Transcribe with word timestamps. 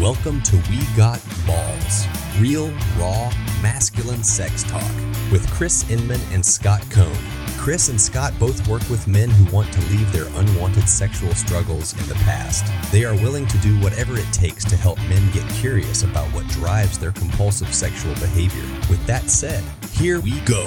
Welcome 0.00 0.42
to 0.42 0.56
We 0.70 0.78
Got 0.96 1.20
Balls, 1.44 2.06
real, 2.38 2.70
raw, 2.96 3.32
masculine 3.60 4.22
sex 4.22 4.62
talk 4.62 4.94
with 5.32 5.44
Chris 5.50 5.90
Inman 5.90 6.20
and 6.30 6.46
Scott 6.46 6.88
Cone. 6.88 7.18
Chris 7.56 7.88
and 7.88 8.00
Scott 8.00 8.32
both 8.38 8.68
work 8.68 8.88
with 8.88 9.08
men 9.08 9.28
who 9.28 9.52
want 9.52 9.72
to 9.72 9.80
leave 9.90 10.12
their 10.12 10.28
unwanted 10.38 10.88
sexual 10.88 11.34
struggles 11.34 12.00
in 12.00 12.06
the 12.06 12.14
past. 12.14 12.64
They 12.92 13.04
are 13.04 13.14
willing 13.16 13.48
to 13.48 13.58
do 13.58 13.76
whatever 13.80 14.16
it 14.16 14.32
takes 14.32 14.64
to 14.66 14.76
help 14.76 14.98
men 15.08 15.32
get 15.32 15.48
curious 15.54 16.04
about 16.04 16.32
what 16.32 16.46
drives 16.46 16.96
their 16.96 17.10
compulsive 17.10 17.74
sexual 17.74 18.14
behavior. 18.14 18.62
With 18.88 19.04
that 19.06 19.28
said, 19.28 19.64
here 19.90 20.20
we 20.20 20.38
go. 20.42 20.64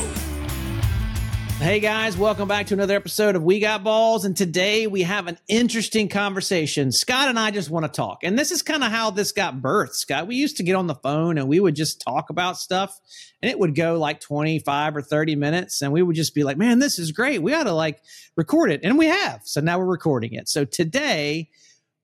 Hey 1.62 1.80
guys, 1.80 2.18
welcome 2.18 2.48
back 2.48 2.66
to 2.66 2.74
another 2.74 2.96
episode 2.96 3.36
of 3.36 3.44
We 3.44 3.60
Got 3.60 3.84
Balls. 3.84 4.26
And 4.26 4.36
today 4.36 4.88
we 4.88 5.04
have 5.04 5.28
an 5.28 5.38
interesting 5.48 6.10
conversation. 6.10 6.92
Scott 6.92 7.30
and 7.30 7.38
I 7.38 7.52
just 7.52 7.70
want 7.70 7.86
to 7.86 7.92
talk. 7.92 8.24
And 8.24 8.38
this 8.38 8.50
is 8.50 8.64
kind 8.64 8.84
of 8.84 8.92
how 8.92 9.12
this 9.12 9.32
got 9.32 9.62
birthed, 9.62 9.94
Scott. 9.94 10.26
We 10.26 10.38
used 10.38 10.58
to 10.58 10.64
get 10.64 10.76
on 10.76 10.88
the 10.88 10.96
phone 10.96 11.38
and 11.38 11.48
we 11.48 11.60
would 11.60 11.76
just 11.76 12.02
talk 12.02 12.32
about 12.32 12.58
stuff 12.58 13.00
and 13.44 13.52
it 13.52 13.60
would 13.60 13.76
go 13.76 14.00
like 14.00 14.20
25 14.20 14.98
or 14.98 15.04
30 15.04 15.36
minutes. 15.36 15.84
And 15.84 15.94
we 15.94 16.02
would 16.02 16.16
just 16.16 16.34
be 16.34 16.44
like, 16.44 16.58
man, 16.58 16.80
this 16.80 16.98
is 16.98 17.12
great. 17.12 17.44
We 17.44 17.54
ought 17.54 17.66
to 17.66 17.74
like 17.74 18.02
record 18.36 18.72
it. 18.72 18.80
And 18.84 18.98
we 18.98 19.06
have. 19.06 19.42
So 19.44 19.62
now 19.62 19.78
we're 19.78 19.86
recording 19.86 20.34
it. 20.34 20.50
So 20.50 20.66
today, 20.66 21.52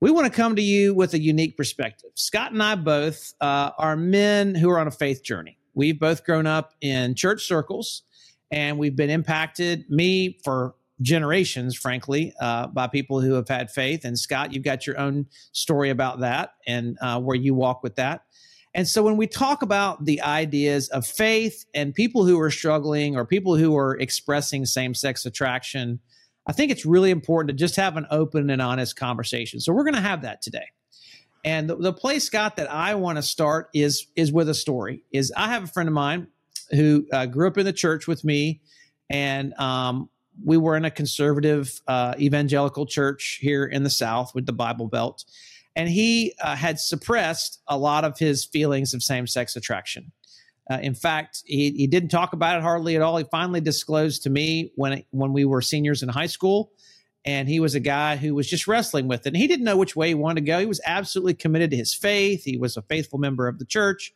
we 0.00 0.12
want 0.12 0.32
to 0.32 0.32
come 0.32 0.54
to 0.54 0.62
you 0.62 0.94
with 0.94 1.14
a 1.14 1.20
unique 1.20 1.56
perspective. 1.56 2.10
Scott 2.14 2.52
and 2.52 2.62
I 2.62 2.76
both 2.76 3.34
uh, 3.40 3.72
are 3.76 3.96
men 3.96 4.54
who 4.54 4.70
are 4.70 4.78
on 4.78 4.86
a 4.86 4.92
faith 4.92 5.24
journey. 5.24 5.58
We've 5.74 5.98
both 5.98 6.24
grown 6.24 6.46
up 6.46 6.74
in 6.80 7.16
church 7.16 7.44
circles 7.44 8.02
and 8.50 8.78
we've 8.78 8.96
been 8.96 9.10
impacted 9.10 9.88
me 9.90 10.38
for 10.42 10.74
generations 11.00 11.76
frankly 11.76 12.34
uh, 12.40 12.66
by 12.68 12.86
people 12.86 13.20
who 13.20 13.34
have 13.34 13.48
had 13.48 13.70
faith. 13.70 14.04
And 14.04 14.18
scott 14.18 14.52
you've 14.52 14.64
got 14.64 14.86
your 14.86 14.98
own 14.98 15.26
story 15.52 15.90
about 15.90 16.20
that 16.20 16.54
and 16.66 16.98
uh, 17.00 17.20
where 17.20 17.36
you 17.36 17.54
walk 17.54 17.82
with 17.82 17.96
that. 17.96 18.22
And 18.74 18.86
so 18.86 19.02
when 19.02 19.16
we 19.16 19.26
talk 19.26 19.62
about 19.62 20.04
the 20.04 20.20
ideas 20.20 20.88
of 20.90 21.06
faith 21.06 21.64
and 21.74 21.94
people 21.94 22.24
who 22.24 22.38
are 22.38 22.50
struggling 22.50 23.16
or 23.16 23.24
people 23.24 23.56
who 23.56 23.76
are 23.76 23.96
expressing 23.96 24.66
same-sex 24.66 25.26
attraction 25.26 26.00
i 26.46 26.52
think 26.52 26.72
it's 26.72 26.86
really 26.86 27.10
important 27.10 27.48
to 27.48 27.54
just 27.54 27.76
have 27.76 27.96
an 27.96 28.06
open 28.10 28.50
and 28.50 28.62
honest 28.62 28.96
conversation. 28.96 29.60
So 29.60 29.72
we're 29.72 29.84
going 29.84 29.94
to 29.94 30.00
have 30.00 30.22
that 30.22 30.42
today. 30.42 30.66
And 31.44 31.70
the, 31.70 31.76
the 31.76 31.92
place 31.92 32.24
scott 32.24 32.56
that 32.56 32.70
i 32.70 32.94
want 32.94 33.16
to 33.16 33.22
start 33.22 33.68
is 33.72 34.06
is 34.16 34.32
with 34.32 34.48
a 34.48 34.54
story 34.54 35.04
is 35.12 35.32
i 35.36 35.48
have 35.48 35.64
a 35.64 35.68
friend 35.68 35.88
of 35.88 35.92
mine 35.92 36.26
who 36.70 37.06
uh, 37.12 37.26
grew 37.26 37.48
up 37.48 37.58
in 37.58 37.64
the 37.64 37.72
church 37.72 38.06
with 38.06 38.24
me, 38.24 38.60
and 39.10 39.54
um, 39.54 40.08
we 40.44 40.56
were 40.56 40.76
in 40.76 40.84
a 40.84 40.90
conservative 40.90 41.80
uh, 41.88 42.14
evangelical 42.18 42.86
church 42.86 43.38
here 43.40 43.64
in 43.64 43.82
the 43.82 43.90
South 43.90 44.34
with 44.34 44.46
the 44.46 44.52
Bible 44.52 44.88
Belt. 44.88 45.24
And 45.76 45.88
he 45.88 46.34
uh, 46.42 46.56
had 46.56 46.80
suppressed 46.80 47.60
a 47.68 47.78
lot 47.78 48.04
of 48.04 48.18
his 48.18 48.44
feelings 48.44 48.94
of 48.94 49.02
same 49.02 49.26
sex 49.26 49.56
attraction. 49.56 50.12
Uh, 50.70 50.78
in 50.82 50.94
fact, 50.94 51.42
he, 51.46 51.70
he 51.70 51.86
didn't 51.86 52.10
talk 52.10 52.32
about 52.32 52.56
it 52.56 52.62
hardly 52.62 52.96
at 52.96 53.02
all. 53.02 53.16
He 53.16 53.24
finally 53.30 53.60
disclosed 53.60 54.22
to 54.24 54.30
me 54.30 54.72
when 54.74 55.02
when 55.10 55.32
we 55.32 55.44
were 55.44 55.62
seniors 55.62 56.02
in 56.02 56.08
high 56.08 56.26
school, 56.26 56.72
and 57.24 57.48
he 57.48 57.58
was 57.58 57.74
a 57.74 57.80
guy 57.80 58.16
who 58.16 58.34
was 58.34 58.48
just 58.48 58.66
wrestling 58.66 59.08
with 59.08 59.20
it. 59.26 59.28
And 59.28 59.36
he 59.36 59.46
didn't 59.46 59.64
know 59.64 59.76
which 59.76 59.96
way 59.96 60.08
he 60.08 60.14
wanted 60.14 60.40
to 60.40 60.46
go. 60.46 60.58
He 60.58 60.66
was 60.66 60.80
absolutely 60.84 61.34
committed 61.34 61.70
to 61.70 61.76
his 61.76 61.94
faith. 61.94 62.44
He 62.44 62.58
was 62.58 62.76
a 62.76 62.82
faithful 62.82 63.18
member 63.18 63.48
of 63.48 63.58
the 63.58 63.64
church, 63.64 64.12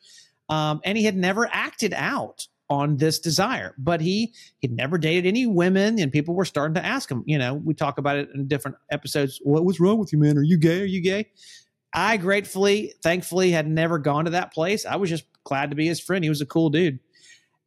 um, 0.52 0.80
and 0.84 0.98
he 0.98 1.04
had 1.04 1.16
never 1.16 1.48
acted 1.52 1.92
out 1.94 2.46
on 2.70 2.96
this 2.96 3.18
desire 3.18 3.74
but 3.76 4.00
he 4.00 4.32
he'd 4.60 4.72
never 4.72 4.96
dated 4.96 5.26
any 5.26 5.46
women 5.46 5.98
and 5.98 6.10
people 6.10 6.34
were 6.34 6.44
starting 6.44 6.74
to 6.74 6.84
ask 6.84 7.10
him 7.10 7.22
you 7.26 7.36
know 7.36 7.54
we 7.54 7.74
talk 7.74 7.98
about 7.98 8.16
it 8.16 8.28
in 8.34 8.48
different 8.48 8.76
episodes. 8.90 9.40
What 9.42 9.64
was 9.64 9.80
wrong 9.80 9.98
with 9.98 10.12
you 10.12 10.18
man? 10.18 10.38
Are 10.38 10.42
you 10.42 10.58
gay? 10.58 10.80
Are 10.80 10.86
you 10.86 11.00
gay? 11.00 11.30
I 11.94 12.16
gratefully 12.16 12.94
thankfully 13.02 13.50
had 13.50 13.68
never 13.68 13.98
gone 13.98 14.24
to 14.24 14.30
that 14.30 14.52
place. 14.52 14.86
I 14.86 14.96
was 14.96 15.10
just 15.10 15.24
glad 15.44 15.70
to 15.70 15.76
be 15.76 15.86
his 15.86 16.00
friend. 16.00 16.24
He 16.24 16.30
was 16.30 16.40
a 16.40 16.46
cool 16.46 16.70
dude. 16.70 16.98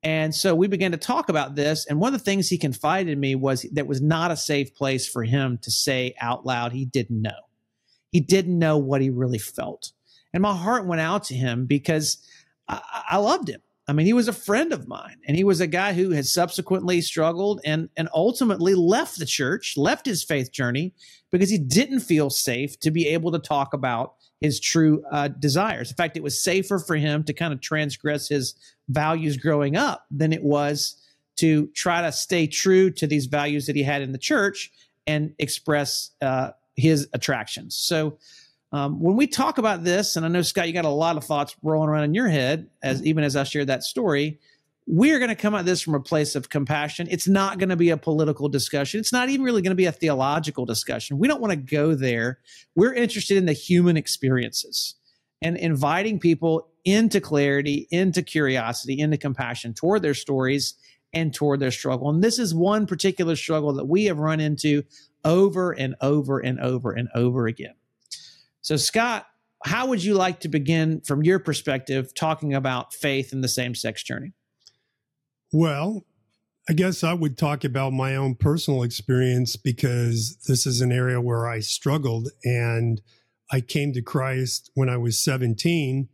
And 0.02 0.33
so 0.33 0.56
we 0.56 0.67
began 0.67 0.91
to 0.91 0.97
talk 0.97 1.29
about 1.29 1.56
this 1.56 1.85
and 1.88 2.00
one 2.00 2.13
of 2.13 2.19
the 2.19 2.25
things 2.25 2.50
he 2.50 2.57
confided 2.57 3.12
in 3.12 3.19
me 3.19 3.35
was 3.35 3.63
that 3.73 3.88
was 3.88 4.02
not 4.02 4.31
a 4.31 4.38
safe 4.38 4.73
place 4.75 5.07
for 5.07 5.23
him 5.23 5.59
to 5.63 5.72
say 5.72 6.16
out 6.19 6.46
loud 6.46 6.72
he 6.72 6.85
didn't 6.85 7.22
know. 7.22 7.31
He 8.12 8.19
didn't 8.19 8.57
know 8.57 8.78
what 8.78 9.02
he 9.02 9.09
really 9.09 9.40
felt. 9.40 9.91
And 10.34 10.41
my 10.41 10.56
heart 10.56 10.85
went 10.85 11.02
out 11.02 11.23
to 11.25 11.35
him 11.35 11.66
because 11.66 12.17
I, 12.68 13.03
I 13.12 13.18
loved 13.18 13.50
him 13.50 13.62
I 13.88 13.94
mean, 13.94 14.08
he 14.08 14.14
was 14.14 14.28
a 14.28 14.34
friend 14.34 14.74
of 14.74 14.88
mine, 14.88 15.18
and 15.28 15.38
he 15.38 15.44
was 15.44 15.62
a 15.62 15.68
guy 15.68 15.94
who 15.94 16.09
had 16.09 16.26
subsequently 16.26 17.02
struggled 17.02 17.62
and 17.64 17.90
and 17.96 18.09
ultimately 18.14 18.74
left 18.74 19.20
the 19.20 19.26
church, 19.26 19.78
left 19.78 20.08
his 20.08 20.24
faith 20.24 20.52
journey 20.52 20.94
because 21.31 21.50
he 21.50 21.59
didn't 21.59 22.00
feel 22.00 22.30
safe 22.30 22.80
to 22.80 22.90
be 22.90 23.08
able 23.08 23.31
to 23.31 23.40
talk 23.40 23.74
about 23.74 24.16
his 24.42 24.59
true 24.59 25.03
uh, 25.12 25.28
desires. 25.28 25.92
In 25.92 25.96
fact, 25.96 26.18
it 26.18 26.24
was 26.24 26.42
safer 26.42 26.80
for 26.80 26.96
him 26.96 27.24
to 27.26 27.34
kind 27.34 27.53
of 27.53 27.62
transgress 27.62 28.28
his 28.28 28.56
values 28.90 29.38
growing 29.38 29.76
up 29.76 30.06
than 30.09 30.34
it 30.34 30.44
was 30.44 31.00
to 31.38 31.68
try 31.76 32.02
to 32.02 32.12
stay 32.12 32.47
true 32.47 32.90
to 32.90 33.06
these 33.06 33.28
values 33.28 33.68
that 33.68 33.76
he 33.76 33.84
had 33.84 34.02
in 34.02 34.14
the 34.14 34.18
church 34.18 34.72
and 35.06 35.34
express 35.38 36.12
uh, 36.22 36.52
his 36.76 37.08
attractions. 37.14 37.76
So 37.76 38.18
um, 38.75 39.00
when 39.00 39.16
we 39.16 39.25
talk 39.25 39.58
about 39.58 39.86
this, 39.86 40.18
and 40.18 40.25
I 40.25 40.30
know 40.30 40.41
Scott, 40.41 40.68
you 40.68 40.74
got 40.74 40.84
a 40.84 40.90
lot 40.90 41.16
of 41.16 41.24
thoughts 41.24 41.56
rolling 41.63 41.88
around 41.88 42.03
in 42.03 42.13
your 42.13 42.28
head 42.28 42.69
as 42.84 43.02
even 43.06 43.24
as 43.24 43.38
I 43.38 43.44
share 43.46 43.63
that 43.63 43.84
story. 43.84 44.38
We're 44.86 45.18
going 45.18 45.30
to 45.30 45.36
come 45.36 45.56
at 45.56 45.63
this 45.63 45.81
from 45.81 45.96
a 45.96 46.00
place 46.02 46.36
of 46.36 46.50
compassion. 46.50 47.08
It's 47.09 47.25
not 47.25 47.58
going 47.58 47.69
to 47.69 47.78
be 47.78 47.90
a 47.91 47.96
political 47.96 48.50
discussion. 48.50 49.00
It's 49.00 49.14
not 49.14 49.30
even 49.30 49.46
really 49.46 49.62
going 49.62 49.72
to 49.72 49.75
be 49.75 49.85
a 49.85 49.94
theological 49.94 50.66
discussion. 50.66 51.18
We 51.18 51.30
don't 51.30 51.40
want 51.40 51.52
to 51.52 51.56
go 51.56 51.96
there. 51.96 52.40
We're 52.75 52.94
interested 52.94 53.38
in 53.38 53.46
the 53.46 53.53
human 53.53 53.96
experiences 53.96 54.96
and 55.41 55.56
inviting 55.56 56.19
people 56.19 56.68
into 56.84 57.22
clarity, 57.22 57.88
into 57.91 58.24
curiosity, 58.24 59.00
into 59.00 59.18
compassion 59.18 59.74
toward 59.74 60.02
their 60.02 60.14
stories 60.14 60.74
and 61.14 61.34
toward 61.34 61.62
their 61.62 61.72
struggle. 61.72 62.09
And 62.09 62.22
this 62.22 62.40
is 62.40 62.53
one 62.53 62.88
particular 62.88 63.38
struggle 63.38 63.72
that 63.72 63.85
we 63.85 64.03
have 64.06 64.18
run 64.19 64.41
into 64.41 64.84
over 65.24 65.72
and 65.72 65.96
over 66.02 66.40
and 66.40 66.59
over 66.59 66.91
and 66.91 67.08
over 67.16 67.47
again. 67.47 67.75
So, 68.66 68.78
Scott, 68.78 69.28
how 69.64 69.86
would 69.86 70.03
you 70.03 70.16
like 70.16 70.40
to 70.40 70.50
begin 70.50 71.02
from 71.02 71.22
your 71.22 71.38
perspective 71.38 72.16
talking 72.16 72.56
about 72.56 72.96
faith 72.96 73.31
in 73.31 73.42
the 73.42 73.48
same 73.48 73.76
sex 73.76 74.02
journey? 74.02 74.34
Well, 75.53 76.03
I 76.68 76.74
guess 76.74 77.03
I 77.03 77.14
would 77.14 77.38
talk 77.38 77.64
about 77.64 77.94
my 77.94 78.16
own 78.16 78.34
personal 78.34 78.81
experience 78.81 79.56
because 79.56 80.38
this 80.48 80.66
is 80.66 80.81
an 80.81 80.92
area 80.92 81.22
where 81.22 81.48
I 81.48 81.59
struggled 81.59 82.30
and 82.44 83.03
I 83.52 83.62
came 83.62 83.94
to 83.94 84.02
Christ 84.02 84.72
when 84.74 84.90
I 84.90 84.97
was 84.97 85.20
17. 85.20 86.09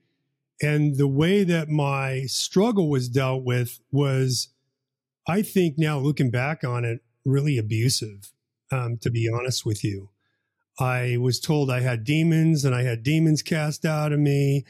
And 0.61 0.97
the 0.97 1.07
way 1.07 1.45
that 1.45 1.69
my 1.69 2.23
struggle 2.25 2.89
was 2.89 3.07
dealt 3.07 3.45
with 3.45 3.79
was, 3.93 4.49
I 5.25 5.41
think 5.41 5.75
now 5.77 5.99
looking 5.99 6.29
back 6.29 6.65
on 6.65 6.83
it, 6.83 6.99
really 7.23 7.57
abusive, 7.57 8.33
um, 8.73 8.97
to 8.97 9.09
be 9.09 9.29
honest 9.33 9.65
with 9.65 9.85
you. 9.85 10.09
I 10.81 11.17
was 11.17 11.39
told 11.39 11.69
I 11.69 11.81
had 11.81 12.03
demons 12.03 12.65
and 12.65 12.73
I 12.73 12.81
had 12.81 13.03
demons 13.03 13.43
cast 13.43 13.85
out 13.85 14.11
of 14.11 14.19
me. 14.19 14.65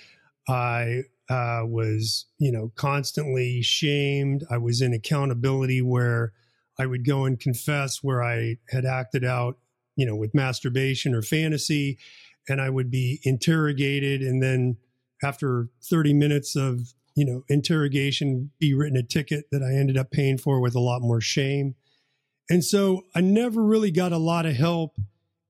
I 0.45 1.03
uh, 1.29 1.61
was, 1.63 2.25
you 2.37 2.51
know, 2.51 2.73
constantly 2.75 3.61
shamed. 3.61 4.43
I 4.51 4.57
was 4.57 4.81
in 4.81 4.93
accountability 4.93 5.81
where 5.81 6.33
I 6.77 6.85
would 6.85 7.05
go 7.05 7.23
and 7.23 7.39
confess 7.39 8.03
where 8.03 8.21
I 8.21 8.57
had 8.69 8.83
acted 8.83 9.23
out, 9.23 9.57
you 9.95 10.05
know, 10.05 10.17
with 10.17 10.35
masturbation 10.35 11.15
or 11.15 11.21
fantasy, 11.21 11.97
and 12.49 12.59
I 12.59 12.69
would 12.69 12.91
be 12.91 13.21
interrogated. 13.23 14.21
And 14.21 14.43
then 14.43 14.77
after 15.23 15.69
30 15.81 16.13
minutes 16.13 16.57
of, 16.57 16.93
you 17.15 17.23
know, 17.23 17.43
interrogation, 17.47 18.51
be 18.59 18.73
written 18.73 18.97
a 18.97 19.03
ticket 19.03 19.45
that 19.51 19.63
I 19.63 19.79
ended 19.79 19.97
up 19.97 20.11
paying 20.11 20.37
for 20.37 20.59
with 20.59 20.75
a 20.75 20.79
lot 20.81 21.01
more 21.01 21.21
shame. 21.21 21.75
And 22.49 22.65
so 22.65 23.03
I 23.15 23.21
never 23.21 23.63
really 23.63 23.91
got 23.91 24.11
a 24.11 24.17
lot 24.17 24.45
of 24.45 24.57
help 24.57 24.97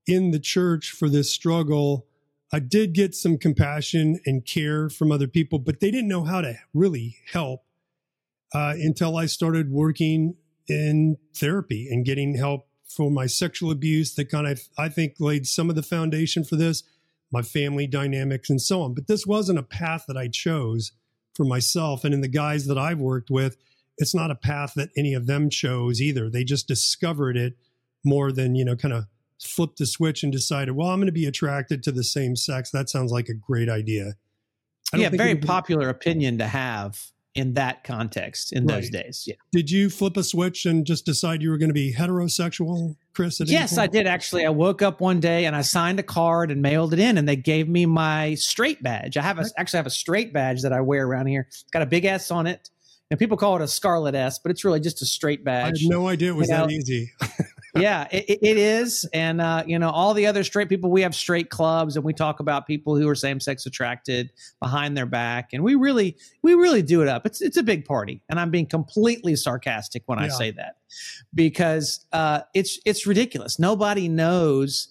in 0.07 0.31
the 0.31 0.39
church 0.39 0.91
for 0.91 1.09
this 1.09 1.31
struggle. 1.31 2.07
I 2.53 2.59
did 2.59 2.94
get 2.94 3.15
some 3.15 3.38
compassion 3.38 4.19
and 4.25 4.45
care 4.45 4.89
from 4.89 5.12
other 5.12 5.27
people, 5.27 5.59
but 5.59 5.80
they 5.80 5.92
didn't 5.92 6.09
know 6.09 6.24
how 6.24 6.42
to 6.42 6.56
really 6.74 7.18
help 7.31 7.63
uh, 8.53 8.74
until 8.75 9.15
I 9.15 9.25
started 9.25 9.71
working 9.71 10.36
in 10.68 11.18
therapy 11.36 11.88
and 11.89 12.06
getting 12.06 12.36
help 12.36 12.68
for 12.86 13.09
my 13.09 13.25
sexual 13.25 13.71
abuse 13.71 14.15
that 14.15 14.30
kind 14.30 14.48
of, 14.48 14.62
I 14.77 14.89
think, 14.89 15.15
laid 15.19 15.48
some 15.48 15.69
of 15.69 15.75
the 15.75 15.83
foundation 15.83 16.44
for 16.44 16.57
this, 16.57 16.83
my 17.31 17.42
family 17.42 17.88
dynamics 17.88 18.50
and 18.50 18.62
so 18.62 18.81
on. 18.81 18.94
But 18.94 19.07
this 19.07 19.25
wasn't 19.25 19.59
a 19.59 19.63
path 19.63 20.06
that 20.07 20.18
I 20.18 20.27
chose 20.27 20.92
for 21.33 21.45
myself. 21.45 22.03
And 22.03 22.13
in 22.13 22.21
the 22.21 22.27
guys 22.27 22.65
that 22.68 22.77
I've 22.77 23.00
worked 23.00 23.30
with, 23.30 23.56
it's 23.98 24.15
not 24.15 24.31
a 24.31 24.36
path 24.36 24.74
that 24.75 24.89
any 24.98 25.13
of 25.13 25.27
them 25.27 25.50
chose 25.50 26.01
either. 26.01 26.30
They 26.30 26.44
just 26.44 26.68
discovered 26.68 27.38
it 27.38 27.53
more 28.03 28.31
than, 28.31 28.56
you 28.56 28.65
know, 28.65 28.75
kind 28.75 28.94
of 28.94 29.06
flipped 29.43 29.77
the 29.77 29.85
switch 29.85 30.23
and 30.23 30.31
decided, 30.31 30.75
well, 30.75 30.89
I'm 30.89 30.99
going 30.99 31.07
to 31.07 31.11
be 31.11 31.25
attracted 31.25 31.83
to 31.83 31.91
the 31.91 32.03
same 32.03 32.35
sex. 32.35 32.71
That 32.71 32.89
sounds 32.89 33.11
like 33.11 33.29
a 33.29 33.33
great 33.33 33.69
idea. 33.69 34.13
Yeah, 34.93 35.09
very 35.09 35.35
popular 35.35 35.89
opinion 35.89 36.38
to 36.39 36.47
have 36.47 37.11
in 37.33 37.53
that 37.53 37.83
context 37.85 38.51
in 38.51 38.65
those 38.65 38.89
days. 38.89 39.23
Yeah. 39.25 39.35
Did 39.53 39.71
you 39.71 39.89
flip 39.89 40.17
a 40.17 40.23
switch 40.23 40.65
and 40.65 40.85
just 40.85 41.05
decide 41.05 41.41
you 41.41 41.49
were 41.49 41.57
going 41.57 41.69
to 41.69 41.73
be 41.73 41.93
heterosexual, 41.93 42.97
Chris? 43.13 43.39
yes, 43.45 43.77
I 43.77 43.88
did 43.88 44.05
actually. 44.05 44.45
I 44.45 44.49
woke 44.49 44.81
up 44.81 44.99
one 44.99 45.21
day 45.21 45.45
and 45.45 45.55
I 45.55 45.61
signed 45.61 45.99
a 45.99 46.03
card 46.03 46.51
and 46.51 46.61
mailed 46.61 46.91
it 46.93 46.99
in, 46.99 47.17
and 47.17 47.27
they 47.27 47.38
gave 47.38 47.69
me 47.69 47.85
my 47.85 48.35
straight 48.35 48.83
badge. 48.83 49.15
I 49.15 49.21
have 49.21 49.39
a, 49.39 49.45
actually 49.57 49.77
have 49.77 49.88
a 49.88 49.91
straight 49.91 50.33
badge 50.33 50.61
that 50.63 50.73
I 50.73 50.81
wear 50.81 51.07
around 51.07 51.27
here. 51.27 51.45
It's 51.47 51.63
got 51.71 51.81
a 51.81 51.85
big 51.85 52.03
S 52.05 52.31
on 52.31 52.47
it. 52.47 52.69
And 53.09 53.19
people 53.19 53.35
call 53.35 53.57
it 53.57 53.61
a 53.61 53.67
scarlet 53.67 54.15
S, 54.15 54.39
but 54.39 54.51
it's 54.51 54.63
really 54.63 54.79
just 54.79 55.01
a 55.01 55.05
straight 55.05 55.43
badge. 55.43 55.79
I 55.79 55.83
had 55.83 55.89
no 55.89 56.07
idea 56.07 56.29
it 56.29 56.35
was 56.35 56.47
you 56.47 56.55
know, 56.55 56.67
that 56.67 56.71
easy. 56.71 57.11
yeah, 57.75 58.07
it, 58.12 58.39
it 58.41 58.57
is. 58.57 59.07
And, 59.13 59.39
uh, 59.39 59.63
you 59.65 59.79
know, 59.79 59.89
all 59.89 60.13
the 60.13 60.27
other 60.27 60.44
straight 60.44 60.69
people, 60.69 60.91
we 60.91 61.01
have 61.01 61.15
straight 61.15 61.50
clubs 61.50 61.95
and 61.95 62.03
we 62.03 62.13
talk 62.13 62.39
about 62.39 62.68
people 62.68 62.95
who 62.95 63.07
are 63.07 63.15
same 63.15 63.39
sex 63.39 63.65
attracted 63.65 64.31
behind 64.59 64.97
their 64.97 65.06
back. 65.06 65.53
And 65.53 65.63
we 65.63 65.75
really, 65.75 66.18
we 66.41 66.53
really 66.53 66.81
do 66.81 67.01
it 67.01 67.07
up. 67.07 67.25
It's, 67.25 67.41
it's 67.41 67.57
a 67.57 67.63
big 67.63 67.85
party. 67.85 68.21
And 68.29 68.39
I'm 68.39 68.51
being 68.51 68.65
completely 68.65 69.35
sarcastic 69.35 70.03
when 70.06 70.19
yeah. 70.19 70.25
I 70.25 70.27
say 70.29 70.51
that 70.51 70.77
because 71.33 72.06
uh, 72.12 72.41
it's, 72.53 72.79
it's 72.85 73.07
ridiculous. 73.07 73.59
Nobody 73.59 74.07
knows 74.09 74.89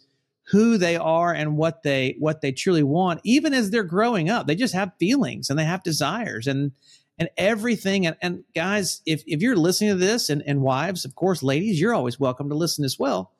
who 0.50 0.78
they 0.78 0.96
are 0.96 1.32
and 1.32 1.56
what 1.56 1.82
they, 1.82 2.16
what 2.18 2.40
they 2.40 2.52
truly 2.52 2.82
want, 2.82 3.20
even 3.24 3.54
as 3.54 3.70
they're 3.70 3.82
growing 3.82 4.30
up. 4.30 4.46
They 4.46 4.56
just 4.56 4.74
have 4.74 4.92
feelings 4.98 5.50
and 5.50 5.58
they 5.58 5.64
have 5.64 5.82
desires. 5.82 6.46
And, 6.46 6.72
and 7.20 7.28
everything. 7.36 8.06
And, 8.06 8.16
and 8.22 8.42
guys, 8.54 9.02
if, 9.04 9.22
if 9.26 9.42
you're 9.42 9.54
listening 9.54 9.90
to 9.90 9.96
this 9.96 10.30
and, 10.30 10.42
and 10.46 10.62
wives, 10.62 11.04
of 11.04 11.14
course, 11.14 11.42
ladies, 11.42 11.78
you're 11.78 11.94
always 11.94 12.18
welcome 12.18 12.48
to 12.48 12.54
listen 12.54 12.82
as 12.84 12.98
well. 12.98 13.32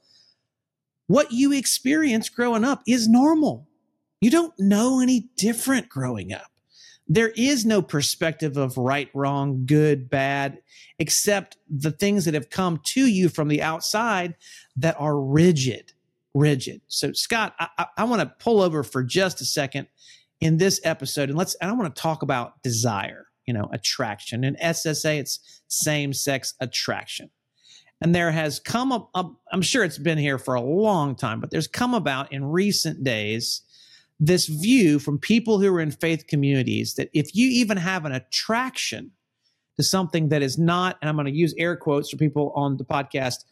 What 1.07 1.33
you 1.33 1.53
experience 1.53 2.29
growing 2.29 2.63
up 2.63 2.83
is 2.87 3.09
normal. 3.09 3.67
You 4.21 4.31
don't 4.31 4.53
know 4.59 5.01
any 5.01 5.31
different 5.37 5.89
growing 5.89 6.33
up. 6.33 6.53
There 7.09 7.33
is 7.35 7.65
no 7.65 7.83
perspective 7.83 8.57
of 8.57 8.77
right, 8.77 9.09
wrong, 9.15 9.65
good, 9.67 10.11
bad, 10.11 10.59
except 11.01 11.57
the 11.69 11.91
things 11.91 12.27
that 12.27 12.35
have 12.35 12.51
come 12.51 12.81
to 12.85 13.07
you 13.07 13.29
from 13.29 13.49
the 13.49 13.63
outside 13.63 14.37
that 14.77 14.95
are 15.01 15.19
rigid, 15.19 15.93
rigid. 16.35 16.83
So, 16.87 17.13
Scott, 17.13 17.55
I, 17.59 17.87
I, 17.97 18.05
want 18.05 18.21
to 18.21 18.33
pull 18.39 18.61
over 18.61 18.85
for 18.85 19.03
just 19.03 19.41
a 19.41 19.45
second 19.45 19.89
in 20.41 20.59
this 20.59 20.81
episode 20.85 21.31
and 21.31 21.37
let's, 21.37 21.57
I 21.61 21.73
want 21.73 21.93
to 21.93 22.01
talk 22.01 22.23
about 22.23 22.63
desire 22.63 23.27
you 23.47 23.55
know, 23.55 23.69
attraction. 23.73 24.45
In 24.45 24.57
SSA, 24.57 25.19
it's 25.19 25.61
same 25.69 26.13
sex 26.13 26.55
attraction. 26.61 27.31
And 28.01 28.15
there 28.15 28.31
has 28.31 28.59
come 28.61 28.93
up, 28.93 29.11
I'm 29.15 29.63
sure 29.63 29.85
it's 29.85 29.99
been 29.99 30.19
here 30.19 30.39
for 30.39 30.55
a 30.55 30.61
long 30.61 31.15
time, 31.15 31.41
but 31.41 31.51
there's 31.51 31.67
come 31.67 31.95
about 31.95 32.33
in 32.33 32.45
recent 32.47 33.05
days 33.05 33.63
this 34.19 34.47
view 34.47 34.99
from 34.99 35.19
people 35.19 35.59
who 35.59 35.75
are 35.75 35.81
in 35.81 35.91
faith 35.91 36.27
communities 36.27 36.95
that 36.95 37.11
if 37.13 37.35
you 37.35 37.49
even 37.49 37.77
have 37.77 38.05
an 38.05 38.13
attraction 38.13 39.11
to 39.77 39.83
something 39.83 40.29
that 40.29 40.43
is 40.43 40.59
not, 40.59 40.99
and 41.01 41.09
I'm 41.09 41.17
going 41.17 41.27
to 41.27 41.33
use 41.33 41.55
air 41.57 41.77
quotes 41.77 42.11
for 42.11 42.17
people 42.17 42.53
on 42.55 42.77
the 42.77 42.85
podcast, 42.85 43.45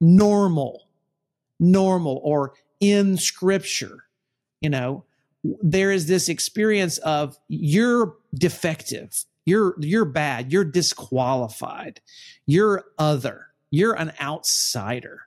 normal, 0.00 0.86
normal, 1.58 2.20
or 2.22 2.52
in 2.80 3.16
scripture, 3.16 4.04
you 4.60 4.68
know, 4.68 5.04
there 5.42 5.90
is 5.90 6.06
this 6.06 6.28
experience 6.28 6.98
of 6.98 7.38
you're 7.48 8.14
defective 8.34 9.24
you're 9.46 9.74
you're 9.78 10.04
bad. 10.04 10.52
You're 10.52 10.64
disqualified. 10.64 12.00
You're 12.46 12.84
other. 12.98 13.46
You're 13.70 13.94
an 13.94 14.12
outsider. 14.20 15.22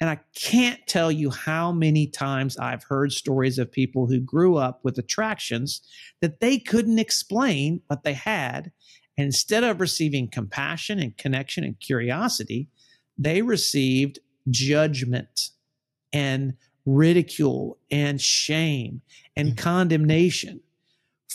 And 0.00 0.10
I 0.10 0.20
can't 0.34 0.84
tell 0.86 1.10
you 1.10 1.30
how 1.30 1.72
many 1.72 2.06
times 2.06 2.58
I've 2.58 2.82
heard 2.82 3.12
stories 3.12 3.58
of 3.58 3.70
people 3.70 4.06
who 4.06 4.20
grew 4.20 4.56
up 4.56 4.80
with 4.82 4.98
attractions 4.98 5.80
that 6.20 6.40
they 6.40 6.58
couldn't 6.58 6.98
explain, 6.98 7.80
but 7.88 8.02
they 8.02 8.12
had. 8.12 8.72
And 9.16 9.26
instead 9.26 9.62
of 9.62 9.80
receiving 9.80 10.28
compassion 10.28 10.98
and 10.98 11.16
connection 11.16 11.64
and 11.64 11.78
curiosity, 11.78 12.68
they 13.16 13.42
received 13.42 14.18
judgment 14.50 15.50
and 16.12 16.54
ridicule 16.84 17.78
and 17.90 18.20
shame 18.20 19.00
and 19.36 19.50
mm-hmm. 19.50 19.62
condemnation 19.62 20.60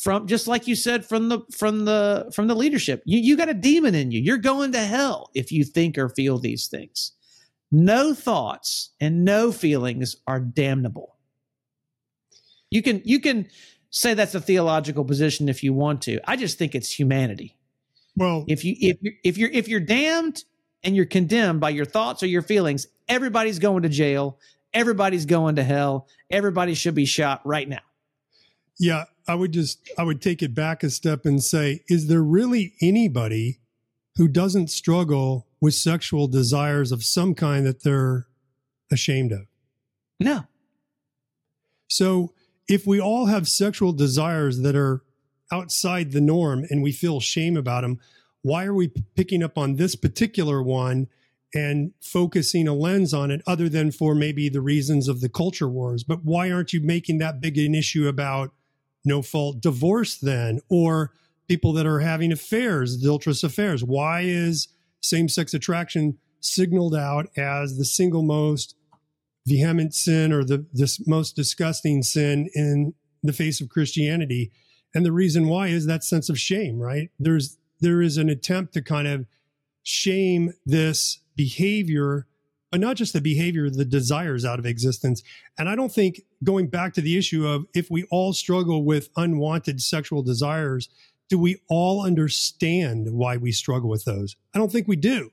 from 0.01 0.27
just 0.27 0.47
like 0.47 0.65
you 0.65 0.75
said 0.75 1.05
from 1.05 1.27
the 1.27 1.41
from 1.51 1.83
the 1.83 2.31
from 2.33 2.47
the 2.47 2.55
leadership. 2.55 3.03
You 3.05 3.19
you 3.19 3.35
got 3.35 3.49
a 3.49 3.53
demon 3.53 3.95
in 3.95 4.11
you. 4.11 4.21
You're 4.21 4.37
going 4.37 4.71
to 4.71 4.79
hell 4.79 5.29
if 5.33 5.51
you 5.51 5.65
think 5.65 5.97
or 5.97 6.07
feel 6.07 6.37
these 6.37 6.67
things. 6.67 7.11
No 7.71 8.13
thoughts 8.13 8.91
and 9.01 9.25
no 9.25 9.51
feelings 9.51 10.15
are 10.25 10.39
damnable. 10.39 11.17
You 12.71 12.81
can 12.81 13.01
you 13.03 13.19
can 13.19 13.47
say 13.89 14.13
that's 14.13 14.35
a 14.35 14.39
theological 14.39 15.03
position 15.03 15.49
if 15.49 15.63
you 15.63 15.73
want 15.73 16.01
to. 16.03 16.19
I 16.29 16.37
just 16.37 16.57
think 16.57 16.75
it's 16.75 16.97
humanity. 16.97 17.57
Well 18.15 18.45
if 18.47 18.63
you 18.63 18.75
if 18.79 18.97
you're 19.01 19.13
if 19.25 19.37
you're 19.37 19.51
if 19.51 19.67
you're 19.67 19.79
damned 19.81 20.45
and 20.81 20.95
you're 20.95 21.05
condemned 21.05 21.59
by 21.59 21.71
your 21.71 21.85
thoughts 21.85 22.23
or 22.23 22.27
your 22.27 22.41
feelings 22.41 22.87
everybody's 23.09 23.59
going 23.59 23.83
to 23.83 23.89
jail. 23.89 24.39
Everybody's 24.71 25.25
going 25.25 25.55
to 25.55 25.63
hell. 25.63 26.07
Everybody 26.29 26.75
should 26.75 26.93
be 26.93 27.05
shot 27.05 27.41
right 27.43 27.67
now 27.67 27.79
yeah, 28.79 29.05
I 29.27 29.35
would 29.35 29.51
just 29.51 29.87
I 29.97 30.03
would 30.03 30.21
take 30.21 30.41
it 30.41 30.55
back 30.55 30.83
a 30.83 30.89
step 30.89 31.25
and 31.25 31.43
say, 31.43 31.83
is 31.87 32.07
there 32.07 32.23
really 32.23 32.73
anybody 32.81 33.59
who 34.15 34.27
doesn't 34.27 34.69
struggle 34.69 35.47
with 35.61 35.75
sexual 35.75 36.27
desires 36.27 36.91
of 36.91 37.03
some 37.03 37.35
kind 37.35 37.65
that 37.65 37.83
they're 37.83 38.27
ashamed 38.91 39.33
of? 39.33 39.41
No. 40.19 40.45
So 41.89 42.33
if 42.67 42.87
we 42.87 42.99
all 42.99 43.25
have 43.25 43.47
sexual 43.47 43.93
desires 43.93 44.61
that 44.61 44.75
are 44.75 45.03
outside 45.51 46.11
the 46.11 46.21
norm 46.21 46.65
and 46.69 46.81
we 46.81 46.91
feel 46.91 47.19
shame 47.19 47.57
about 47.57 47.81
them, 47.81 47.99
why 48.41 48.65
are 48.65 48.73
we 48.73 48.87
picking 49.15 49.43
up 49.43 49.57
on 49.57 49.75
this 49.75 49.95
particular 49.95 50.63
one 50.63 51.07
and 51.53 51.93
focusing 51.99 52.67
a 52.67 52.73
lens 52.73 53.13
on 53.13 53.31
it 53.31 53.41
other 53.47 53.67
than 53.67 53.91
for 53.91 54.13
maybe 54.13 54.49
the 54.49 54.61
reasons 54.61 55.07
of 55.07 55.19
the 55.19 55.29
culture 55.29 55.67
wars? 55.67 56.03
But 56.03 56.23
why 56.23 56.51
aren't 56.51 56.71
you 56.71 56.81
making 56.81 57.17
that 57.17 57.41
big 57.41 57.57
an 57.57 57.75
issue 57.75 58.07
about 58.07 58.53
no 59.05 59.21
fault 59.21 59.61
divorce 59.61 60.17
then 60.17 60.59
or 60.69 61.13
people 61.47 61.73
that 61.73 61.87
are 61.87 61.99
having 61.99 62.31
affairs 62.31 62.95
adulterous 62.95 63.43
affairs. 63.43 63.83
Why 63.83 64.21
is 64.21 64.67
same-sex 65.01 65.53
attraction 65.53 66.17
signaled 66.41 66.95
out 66.95 67.27
as 67.37 67.77
the 67.77 67.85
single 67.85 68.23
most 68.23 68.75
vehement 69.47 69.93
sin 69.93 70.31
or 70.31 70.43
the 70.43 70.65
this 70.73 71.05
most 71.07 71.35
disgusting 71.35 72.03
sin 72.03 72.49
in 72.53 72.93
the 73.23 73.33
face 73.33 73.61
of 73.61 73.69
christianity? 73.69 74.51
And 74.93 75.05
the 75.05 75.11
reason 75.11 75.47
why 75.47 75.67
is 75.67 75.85
that 75.85 76.03
sense 76.03 76.29
of 76.29 76.39
shame 76.39 76.79
right? 76.79 77.09
There's 77.19 77.57
there 77.79 78.01
is 78.01 78.17
an 78.17 78.29
attempt 78.29 78.73
to 78.73 78.81
kind 78.81 79.07
of 79.07 79.25
shame 79.83 80.53
this 80.65 81.21
behavior 81.35 82.27
but 82.71 82.79
not 82.79 82.95
just 82.95 83.13
the 83.13 83.21
behavior, 83.21 83.69
the 83.69 83.85
desires 83.85 84.45
out 84.45 84.59
of 84.59 84.65
existence. 84.65 85.23
And 85.57 85.67
I 85.67 85.75
don't 85.75 85.91
think 85.91 86.21
going 86.43 86.67
back 86.67 86.93
to 86.93 87.01
the 87.01 87.17
issue 87.17 87.47
of 87.47 87.65
if 87.73 87.89
we 87.89 88.03
all 88.11 88.33
struggle 88.33 88.83
with 88.83 89.09
unwanted 89.15 89.81
sexual 89.81 90.21
desires, 90.21 90.89
do 91.29 91.39
we 91.39 91.61
all 91.69 92.05
understand 92.05 93.11
why 93.11 93.37
we 93.37 93.51
struggle 93.51 93.89
with 93.89 94.05
those? 94.05 94.35
I 94.53 94.59
don't 94.59 94.71
think 94.71 94.87
we 94.87 94.95
do. 94.95 95.31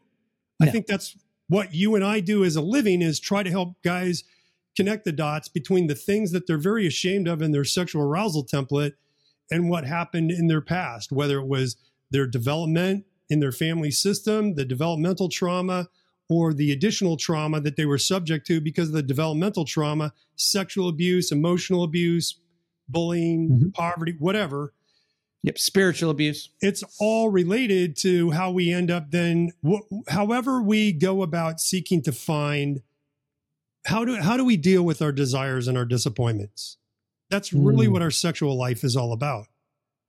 No. 0.61 0.69
I 0.69 0.71
think 0.71 0.87
that's 0.87 1.17
what 1.49 1.75
you 1.75 1.95
and 1.95 2.05
I 2.05 2.21
do 2.21 2.45
as 2.45 2.57
a 2.57 2.63
living 2.63 3.03
is 3.03 3.21
try 3.21 3.43
to 3.43 3.51
help 3.51 3.75
guys 3.83 4.25
connect 4.77 5.05
the 5.05 5.13
dots 5.13 5.49
between 5.49 5.87
the 5.87 5.95
things 5.95 6.33
that 6.33 6.47
they're 6.47 6.59
very 6.59 6.87
ashamed 6.87 7.29
of 7.29 7.41
in 7.41 7.53
their 7.53 7.65
sexual 7.65 8.03
arousal 8.03 8.45
template 8.45 8.93
and 9.51 9.71
what 9.71 9.87
happened 9.87 10.31
in 10.31 10.49
their 10.49 10.61
past, 10.61 11.13
whether 11.13 11.39
it 11.39 11.47
was 11.47 11.77
their 12.11 12.27
development 12.27 13.05
in 13.29 13.41
their 13.41 13.53
family 13.53 13.91
system, 13.91 14.55
the 14.55 14.65
developmental 14.65 15.29
trauma, 15.29 15.89
or 16.29 16.53
the 16.53 16.73
additional 16.73 17.17
trauma 17.17 17.61
that 17.61 17.77
they 17.77 17.87
were 17.87 17.99
subject 17.99 18.47
to 18.47 18.61
because 18.61 18.89
of 18.89 18.95
the 18.95 19.03
developmental 19.03 19.65
trauma, 19.65 20.13
sexual 20.35 20.89
abuse, 20.89 21.31
emotional 21.31 21.85
abuse, 21.85 22.41
bullying, 22.89 23.51
mm-hmm. 23.51 23.69
poverty, 23.71 24.15
whatever. 24.19 24.73
Yep, 25.43 25.59
spiritual 25.59 26.11
abuse. 26.11 26.51
It's 26.61 26.83
all 26.99 27.31
related 27.31 27.97
to 27.99 28.33
how 28.33 28.51
we 28.51 28.73
end 28.73 28.91
up 28.91 29.13
then 29.13 29.53
wh- 29.65 29.87
however 30.09 30.61
we 30.61 30.93
go 30.93 31.23
about 31.23 31.61
seeking 31.61 32.03
to 32.03 32.13
find 32.13 32.83
how 33.87 34.05
do 34.05 34.17
how 34.17 34.37
do 34.37 34.45
we 34.45 34.57
deal 34.57 34.83
with 34.83 35.01
our 35.01 35.13
desires 35.13 35.69
and 35.69 35.79
our 35.79 35.85
disappointments? 35.85 36.79
That's 37.31 37.53
really 37.53 37.87
mm. 37.87 37.93
what 37.93 38.03
our 38.03 38.11
sexual 38.11 38.59
life 38.59 38.83
is 38.83 38.97
all 38.97 39.13
about. 39.13 39.47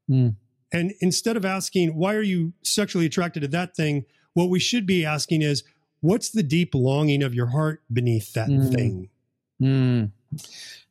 Mm. 0.10 0.38
And 0.72 0.94
instead 1.02 1.38
of 1.38 1.46
asking 1.46 1.96
why 1.96 2.16
are 2.16 2.24
you 2.24 2.54
sexually 2.64 3.06
attracted 3.06 3.42
to 3.42 3.48
that 3.50 3.76
thing, 3.76 4.06
what 4.34 4.50
we 4.50 4.60
should 4.60 4.88
be 4.88 5.06
asking 5.06 5.44
is 5.44 5.64
what's 6.01 6.30
the 6.30 6.44
deep 6.44 6.74
longing 6.74 7.24
of 7.24 7.34
your 7.34 7.48
heart 7.48 7.82
beneath 7.92 8.34
that 8.34 8.50
mm. 8.50 8.74
thing? 8.74 9.10
Mm. 9.62 10.12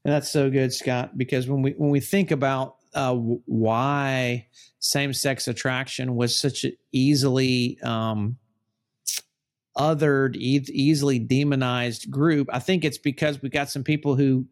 that's 0.04 0.30
so 0.30 0.50
good, 0.50 0.72
Scott. 0.72 1.16
Because 1.16 1.48
when 1.48 1.62
we 1.62 1.72
when 1.72 1.90
we 1.90 2.00
think 2.00 2.30
about 2.30 2.76
uh, 2.94 3.14
why 3.14 4.46
same 4.78 5.12
sex 5.12 5.48
attraction 5.48 6.16
was 6.16 6.36
such 6.36 6.64
an 6.64 6.72
easily 6.92 7.78
um, 7.82 8.36
othered, 9.76 10.36
e- 10.36 10.64
easily 10.72 11.18
demonized 11.18 12.10
group, 12.10 12.48
I 12.52 12.58
think 12.58 12.84
it's 12.84 12.98
because 12.98 13.42
we 13.42 13.48
got 13.48 13.70
some 13.70 13.84
people 13.84 14.16
who 14.16 14.46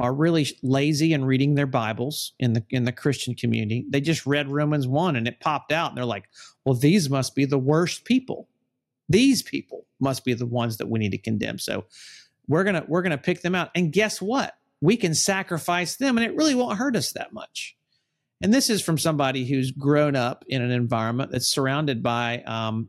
are 0.00 0.14
really 0.14 0.46
lazy 0.62 1.12
in 1.12 1.24
reading 1.24 1.56
their 1.56 1.66
Bibles 1.66 2.32
in 2.38 2.52
the 2.52 2.64
in 2.70 2.84
the 2.84 2.92
Christian 2.92 3.34
community. 3.34 3.84
They 3.88 4.00
just 4.00 4.26
read 4.26 4.48
Romans 4.48 4.86
1 4.86 5.16
and 5.16 5.26
it 5.26 5.40
popped 5.40 5.72
out 5.72 5.90
and 5.90 5.98
they're 5.98 6.04
like, 6.04 6.28
"Well, 6.64 6.74
these 6.74 7.10
must 7.10 7.34
be 7.34 7.44
the 7.44 7.58
worst 7.58 8.04
people. 8.04 8.48
These 9.08 9.42
people 9.42 9.86
must 10.00 10.24
be 10.24 10.34
the 10.34 10.46
ones 10.46 10.76
that 10.78 10.88
we 10.88 10.98
need 10.98 11.12
to 11.12 11.18
condemn." 11.18 11.58
So, 11.58 11.84
we're 12.46 12.64
to 12.64 12.84
we're 12.88 13.02
to 13.02 13.18
pick 13.18 13.42
them 13.42 13.54
out. 13.54 13.70
And 13.74 13.92
guess 13.92 14.20
what? 14.20 14.54
We 14.80 14.96
can 14.96 15.14
sacrifice 15.14 15.96
them 15.96 16.16
and 16.16 16.26
it 16.26 16.36
really 16.36 16.54
won't 16.54 16.78
hurt 16.78 16.96
us 16.96 17.12
that 17.12 17.32
much. 17.32 17.76
And 18.40 18.54
this 18.54 18.70
is 18.70 18.80
from 18.80 18.98
somebody 18.98 19.44
who's 19.44 19.72
grown 19.72 20.14
up 20.14 20.44
in 20.48 20.62
an 20.62 20.70
environment 20.70 21.32
that's 21.32 21.48
surrounded 21.48 22.02
by 22.02 22.42
um, 22.42 22.88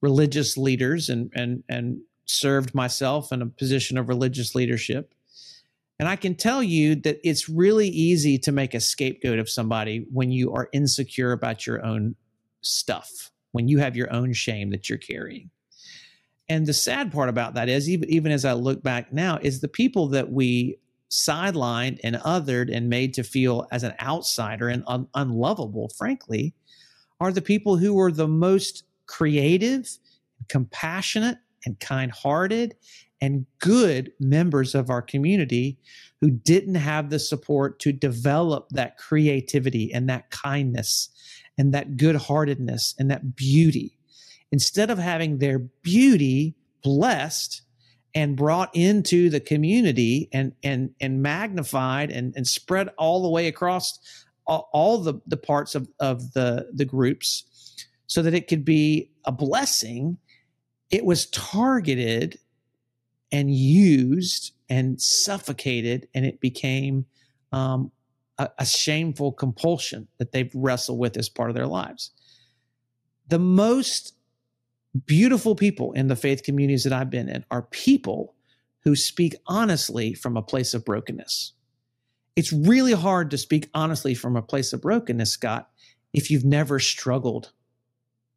religious 0.00 0.56
leaders 0.56 1.08
and 1.08 1.30
and 1.34 1.62
and 1.68 2.00
served 2.26 2.74
myself 2.74 3.32
in 3.32 3.42
a 3.42 3.46
position 3.46 3.98
of 3.98 4.08
religious 4.08 4.54
leadership 4.54 5.14
and 6.00 6.08
I 6.08 6.16
can 6.16 6.34
tell 6.34 6.62
you 6.62 6.94
that 6.96 7.20
it's 7.22 7.46
really 7.46 7.88
easy 7.88 8.38
to 8.38 8.52
make 8.52 8.72
a 8.72 8.80
scapegoat 8.80 9.38
of 9.38 9.50
somebody 9.50 10.06
when 10.10 10.30
you 10.30 10.50
are 10.54 10.70
insecure 10.72 11.30
about 11.30 11.66
your 11.66 11.84
own 11.84 12.14
stuff, 12.62 13.30
when 13.52 13.68
you 13.68 13.78
have 13.78 13.96
your 13.96 14.12
own 14.12 14.32
shame 14.32 14.70
that 14.70 14.88
you're 14.88 14.98
carrying. 14.98 15.50
And 16.48 16.66
the 16.66 16.72
sad 16.72 17.12
part 17.12 17.28
about 17.28 17.54
that 17.54 17.68
is, 17.68 17.88
even, 17.88 18.10
even 18.10 18.32
as 18.32 18.44
I 18.44 18.54
look 18.54 18.82
back 18.82 19.12
now, 19.12 19.38
is 19.40 19.60
the 19.60 19.68
people 19.68 20.08
that 20.08 20.32
we 20.32 20.78
sidelined 21.10 21.98
and 22.02 22.16
othered 22.16 22.74
and 22.74 22.88
made 22.88 23.14
to 23.14 23.22
feel 23.22 23.66
as 23.72 23.82
an 23.82 23.94
outsider 24.00 24.68
and 24.68 24.82
un- 24.86 25.08
unlovable, 25.14 25.90
frankly, 25.96 26.54
are 27.20 27.32
the 27.32 27.42
people 27.42 27.76
who 27.76 27.94
were 27.94 28.10
the 28.10 28.28
most 28.28 28.84
creative, 29.06 29.88
compassionate, 30.48 31.38
and 31.66 31.78
kind 31.80 32.10
hearted 32.10 32.74
and 33.20 33.44
good 33.58 34.12
members 34.18 34.74
of 34.74 34.88
our 34.88 35.02
community 35.02 35.78
who 36.20 36.30
didn't 36.30 36.76
have 36.76 37.10
the 37.10 37.18
support 37.18 37.78
to 37.80 37.92
develop 37.92 38.68
that 38.70 38.96
creativity 38.96 39.92
and 39.92 40.08
that 40.08 40.30
kindness 40.30 41.10
and 41.60 41.74
that 41.74 41.98
good 41.98 42.16
heartedness 42.16 42.94
and 42.98 43.10
that 43.10 43.36
beauty. 43.36 43.98
Instead 44.50 44.88
of 44.90 44.96
having 44.98 45.38
their 45.38 45.58
beauty 45.58 46.54
blessed 46.82 47.60
and 48.14 48.34
brought 48.34 48.74
into 48.74 49.28
the 49.28 49.40
community 49.40 50.30
and 50.32 50.54
and 50.64 50.94
and 51.02 51.22
magnified 51.22 52.10
and, 52.10 52.34
and 52.34 52.48
spread 52.48 52.88
all 52.96 53.22
the 53.22 53.28
way 53.28 53.46
across 53.46 53.98
all, 54.46 54.98
the, 54.98 55.14
the 55.28 55.36
parts 55.36 55.76
of, 55.76 55.88
of 56.00 56.32
the, 56.32 56.68
the 56.72 56.84
groups 56.84 57.44
so 58.08 58.20
that 58.22 58.34
it 58.34 58.48
could 58.48 58.64
be 58.64 59.12
a 59.24 59.30
blessing, 59.30 60.18
it 60.90 61.04
was 61.04 61.26
targeted 61.26 62.36
and 63.30 63.54
used 63.54 64.52
and 64.68 65.00
suffocated, 65.00 66.08
and 66.14 66.26
it 66.26 66.40
became 66.40 67.06
um, 67.52 67.92
a, 68.40 68.50
a 68.58 68.66
shameful 68.66 69.32
compulsion 69.32 70.08
that 70.18 70.32
they've 70.32 70.50
wrestled 70.54 70.98
with 70.98 71.16
as 71.16 71.28
part 71.28 71.50
of 71.50 71.54
their 71.54 71.66
lives. 71.66 72.10
The 73.28 73.38
most 73.38 74.14
beautiful 75.06 75.54
people 75.54 75.92
in 75.92 76.08
the 76.08 76.16
faith 76.16 76.42
communities 76.42 76.84
that 76.84 76.92
I've 76.92 77.10
been 77.10 77.28
in 77.28 77.44
are 77.50 77.62
people 77.62 78.34
who 78.82 78.96
speak 78.96 79.36
honestly 79.46 80.14
from 80.14 80.36
a 80.36 80.42
place 80.42 80.72
of 80.72 80.86
brokenness. 80.86 81.52
It's 82.34 82.52
really 82.52 82.94
hard 82.94 83.30
to 83.30 83.38
speak 83.38 83.68
honestly 83.74 84.14
from 84.14 84.36
a 84.36 84.42
place 84.42 84.72
of 84.72 84.80
brokenness, 84.80 85.30
Scott, 85.30 85.68
if 86.14 86.30
you've 86.30 86.44
never 86.44 86.78
struggled 86.78 87.52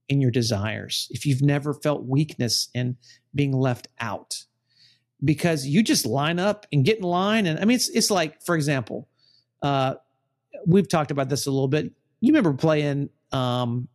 in 0.10 0.20
your 0.20 0.32
desires, 0.32 1.08
if 1.12 1.26
you've 1.26 1.42
never 1.42 1.74
felt 1.74 2.04
weakness 2.04 2.68
and 2.76 2.98
being 3.34 3.54
left 3.54 3.88
out 4.02 4.44
because 5.24 5.66
you 5.66 5.82
just 5.82 6.06
line 6.06 6.40
up 6.40 6.66
and 6.74 6.84
get 6.84 6.98
in 6.98 7.04
line. 7.04 7.46
And 7.46 7.58
I 7.58 7.66
mean, 7.66 7.76
it's 7.76 7.90
it's 7.90 8.12
like, 8.12 8.44
for 8.44 8.56
example, 8.56 9.08
uh, 9.64 9.96
we've 10.68 10.88
talked 10.88 11.10
about 11.10 11.30
this 11.30 11.48
a 11.48 11.52
little 11.52 11.68
bit. 11.68 11.92
You 12.20 12.34
remember 12.34 12.54
playing 12.54 13.10
um, 13.32 13.88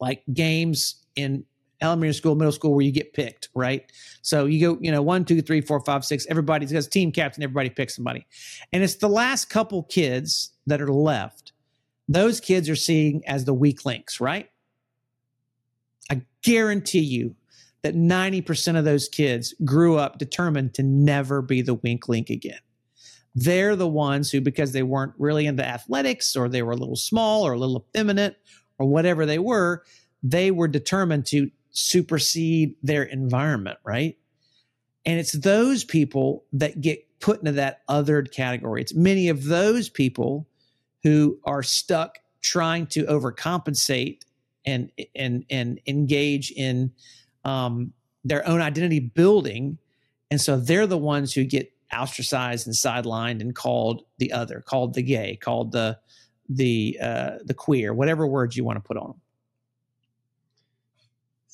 like 0.00 0.22
games 0.32 1.04
in 1.14 1.44
elementary 1.80 2.14
school, 2.14 2.34
middle 2.34 2.52
school, 2.52 2.74
where 2.74 2.84
you 2.84 2.92
get 2.92 3.12
picked, 3.12 3.48
right? 3.54 3.90
So 4.22 4.46
you 4.46 4.60
go, 4.60 4.78
you 4.80 4.90
know, 4.90 5.02
one, 5.02 5.24
two, 5.24 5.40
three, 5.42 5.60
four, 5.60 5.80
five, 5.80 6.04
six. 6.04 6.26
Everybody's 6.28 6.72
got 6.72 6.82
team 6.90 7.12
captain. 7.12 7.42
Everybody 7.42 7.70
picks 7.70 7.94
somebody, 7.94 8.26
and 8.72 8.82
it's 8.82 8.96
the 8.96 9.08
last 9.08 9.50
couple 9.50 9.84
kids 9.84 10.50
that 10.66 10.80
are 10.80 10.92
left. 10.92 11.52
Those 12.08 12.40
kids 12.40 12.68
are 12.68 12.76
seeing 12.76 13.22
as 13.26 13.44
the 13.44 13.54
weak 13.54 13.84
links, 13.84 14.20
right? 14.20 14.50
I 16.10 16.22
guarantee 16.42 17.00
you, 17.00 17.36
that 17.82 17.94
90% 17.94 18.78
of 18.78 18.84
those 18.84 19.08
kids 19.08 19.54
grew 19.64 19.96
up 19.96 20.18
determined 20.18 20.74
to 20.74 20.82
never 20.82 21.40
be 21.40 21.62
the 21.62 21.74
wink 21.74 22.08
link 22.08 22.30
again. 22.30 22.58
They're 23.40 23.74
the 23.74 23.88
ones 23.88 24.30
who, 24.30 24.42
because 24.42 24.72
they 24.72 24.82
weren't 24.82 25.14
really 25.16 25.46
into 25.46 25.66
athletics 25.66 26.36
or 26.36 26.46
they 26.46 26.60
were 26.60 26.72
a 26.72 26.76
little 26.76 26.94
small 26.94 27.46
or 27.46 27.54
a 27.54 27.58
little 27.58 27.86
effeminate 27.88 28.36
or 28.78 28.86
whatever 28.86 29.24
they 29.24 29.38
were, 29.38 29.82
they 30.22 30.50
were 30.50 30.68
determined 30.68 31.24
to 31.26 31.50
supersede 31.70 32.74
their 32.82 33.02
environment, 33.02 33.78
right? 33.82 34.18
And 35.06 35.18
it's 35.18 35.32
those 35.32 35.84
people 35.84 36.44
that 36.52 36.82
get 36.82 37.06
put 37.20 37.38
into 37.38 37.52
that 37.52 37.80
othered 37.88 38.30
category. 38.30 38.82
It's 38.82 38.94
many 38.94 39.30
of 39.30 39.44
those 39.44 39.88
people 39.88 40.46
who 41.02 41.38
are 41.44 41.62
stuck 41.62 42.18
trying 42.42 42.88
to 42.88 43.04
overcompensate 43.04 44.20
and 44.66 44.90
and 45.14 45.46
and 45.48 45.80
engage 45.86 46.50
in 46.50 46.92
um, 47.46 47.94
their 48.22 48.46
own 48.46 48.60
identity 48.60 49.00
building. 49.00 49.78
And 50.30 50.38
so 50.38 50.58
they're 50.58 50.86
the 50.86 50.98
ones 50.98 51.32
who 51.32 51.44
get 51.44 51.72
ostracized 51.92 52.66
and 52.66 52.74
sidelined 52.74 53.40
and 53.40 53.54
called 53.54 54.02
the 54.18 54.32
other, 54.32 54.62
called 54.64 54.94
the 54.94 55.02
gay, 55.02 55.36
called 55.36 55.72
the 55.72 55.98
the 56.48 56.98
uh, 57.00 57.30
the 57.44 57.54
queer, 57.54 57.94
whatever 57.94 58.26
words 58.26 58.56
you 58.56 58.64
want 58.64 58.76
to 58.76 58.80
put 58.80 58.96
on 58.96 59.08
them. 59.08 59.20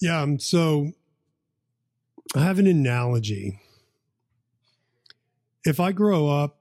Yeah. 0.00 0.20
Um, 0.20 0.38
so 0.38 0.92
I 2.34 2.40
have 2.40 2.58
an 2.58 2.66
analogy. 2.66 3.60
If 5.64 5.80
I 5.80 5.92
grow 5.92 6.28
up 6.28 6.58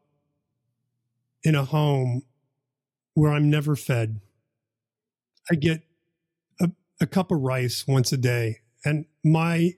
in 1.44 1.55
a 1.55 1.63
home 1.63 2.24
where 3.13 3.32
I'm 3.32 3.50
never 3.50 3.75
fed, 3.75 4.20
I 5.50 5.55
get 5.55 5.84
a, 6.60 6.72
a 7.00 7.05
cup 7.05 7.32
of 7.32 7.39
rice 7.41 7.86
once 7.88 8.12
a 8.12 8.17
day 8.17 8.62
and 8.84 9.05
my 9.24 9.75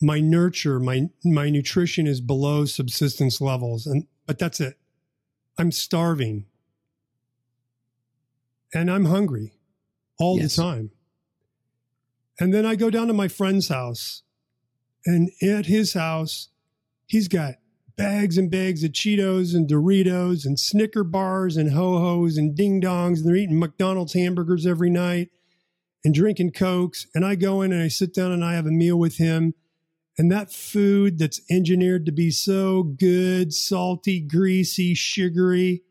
my 0.00 0.18
nurture 0.20 0.80
my 0.80 1.08
my 1.24 1.50
nutrition 1.50 2.06
is 2.06 2.20
below 2.20 2.64
subsistence 2.64 3.40
levels 3.40 3.86
and 3.86 4.06
but 4.26 4.38
that's 4.38 4.60
it. 4.60 4.78
I'm 5.58 5.72
starving. 5.72 6.46
And 8.72 8.90
i'm 8.90 9.06
hungry 9.06 9.52
all 10.18 10.38
yes. 10.38 10.56
the 10.56 10.62
time. 10.62 10.90
And 12.38 12.54
then 12.54 12.64
i 12.64 12.76
go 12.76 12.88
down 12.88 13.08
to 13.08 13.12
my 13.12 13.28
friend's 13.28 13.68
house 13.68 14.22
and 15.04 15.30
at 15.42 15.66
his 15.66 15.92
house 15.92 16.48
he's 17.06 17.28
got 17.28 17.56
bags 17.96 18.38
and 18.38 18.50
bags 18.50 18.82
of 18.82 18.92
cheetos 18.92 19.54
and 19.54 19.68
doritos 19.68 20.46
and 20.46 20.58
snicker 20.58 21.04
bars 21.04 21.56
and 21.56 21.72
ho-hos 21.72 22.38
and 22.38 22.56
ding 22.56 22.80
dongs 22.80 23.18
and 23.18 23.26
they're 23.26 23.36
eating 23.36 23.58
mcdonald's 23.58 24.14
hamburgers 24.14 24.66
every 24.66 24.88
night 24.88 25.28
and 26.02 26.14
drinking 26.14 26.52
cokes. 26.52 27.06
And 27.14 27.26
i 27.26 27.34
go 27.34 27.60
in 27.60 27.72
and 27.72 27.82
i 27.82 27.88
sit 27.88 28.14
down 28.14 28.32
and 28.32 28.44
i 28.44 28.54
have 28.54 28.66
a 28.66 28.70
meal 28.70 28.98
with 28.98 29.18
him 29.18 29.54
and 30.18 30.30
that 30.30 30.52
food 30.52 31.18
that's 31.18 31.40
engineered 31.50 32.06
to 32.06 32.12
be 32.12 32.30
so 32.30 32.82
good 32.82 33.52
salty 33.52 34.20
greasy 34.20 34.94
sugary 34.94 35.82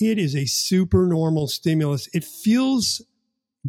it 0.00 0.18
is 0.18 0.36
a 0.36 0.46
super 0.46 1.06
normal 1.06 1.48
stimulus. 1.48 2.08
It 2.12 2.24
feels 2.24 3.02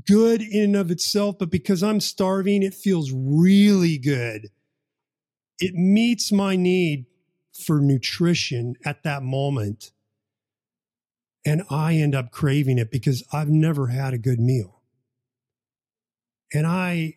good 0.07 0.41
in 0.41 0.63
and 0.63 0.75
of 0.75 0.91
itself 0.91 1.35
but 1.39 1.49
because 1.49 1.81
i'm 1.81 1.99
starving 1.99 2.61
it 2.61 2.75
feels 2.75 3.11
really 3.11 3.97
good. 3.97 4.49
It 5.57 5.73
meets 5.73 6.31
my 6.31 6.55
need 6.55 7.07
for 7.65 7.81
nutrition 7.81 8.75
at 8.85 9.03
that 9.03 9.23
moment. 9.23 9.91
And 11.43 11.63
i 11.71 11.95
end 11.95 12.13
up 12.13 12.31
craving 12.31 12.77
it 12.77 12.91
because 12.91 13.23
i've 13.33 13.49
never 13.49 13.87
had 13.87 14.13
a 14.13 14.19
good 14.19 14.39
meal. 14.39 14.81
And 16.53 16.67
I 16.67 17.15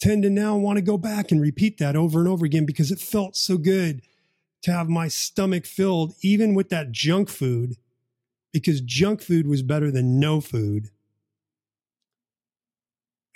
tend 0.00 0.22
to 0.22 0.30
now 0.30 0.56
want 0.56 0.76
to 0.76 0.82
go 0.82 0.96
back 0.96 1.30
and 1.30 1.40
repeat 1.40 1.78
that 1.78 1.96
over 1.96 2.20
and 2.20 2.28
over 2.28 2.44
again 2.44 2.66
because 2.66 2.90
it 2.90 3.00
felt 3.00 3.36
so 3.36 3.56
good 3.56 4.02
to 4.62 4.72
have 4.72 4.88
my 4.88 5.08
stomach 5.08 5.66
filled, 5.66 6.14
even 6.22 6.54
with 6.54 6.68
that 6.68 6.92
junk 6.92 7.28
food, 7.28 7.76
because 8.52 8.80
junk 8.80 9.22
food 9.22 9.46
was 9.46 9.62
better 9.62 9.90
than 9.90 10.18
no 10.18 10.40
food. 10.40 10.90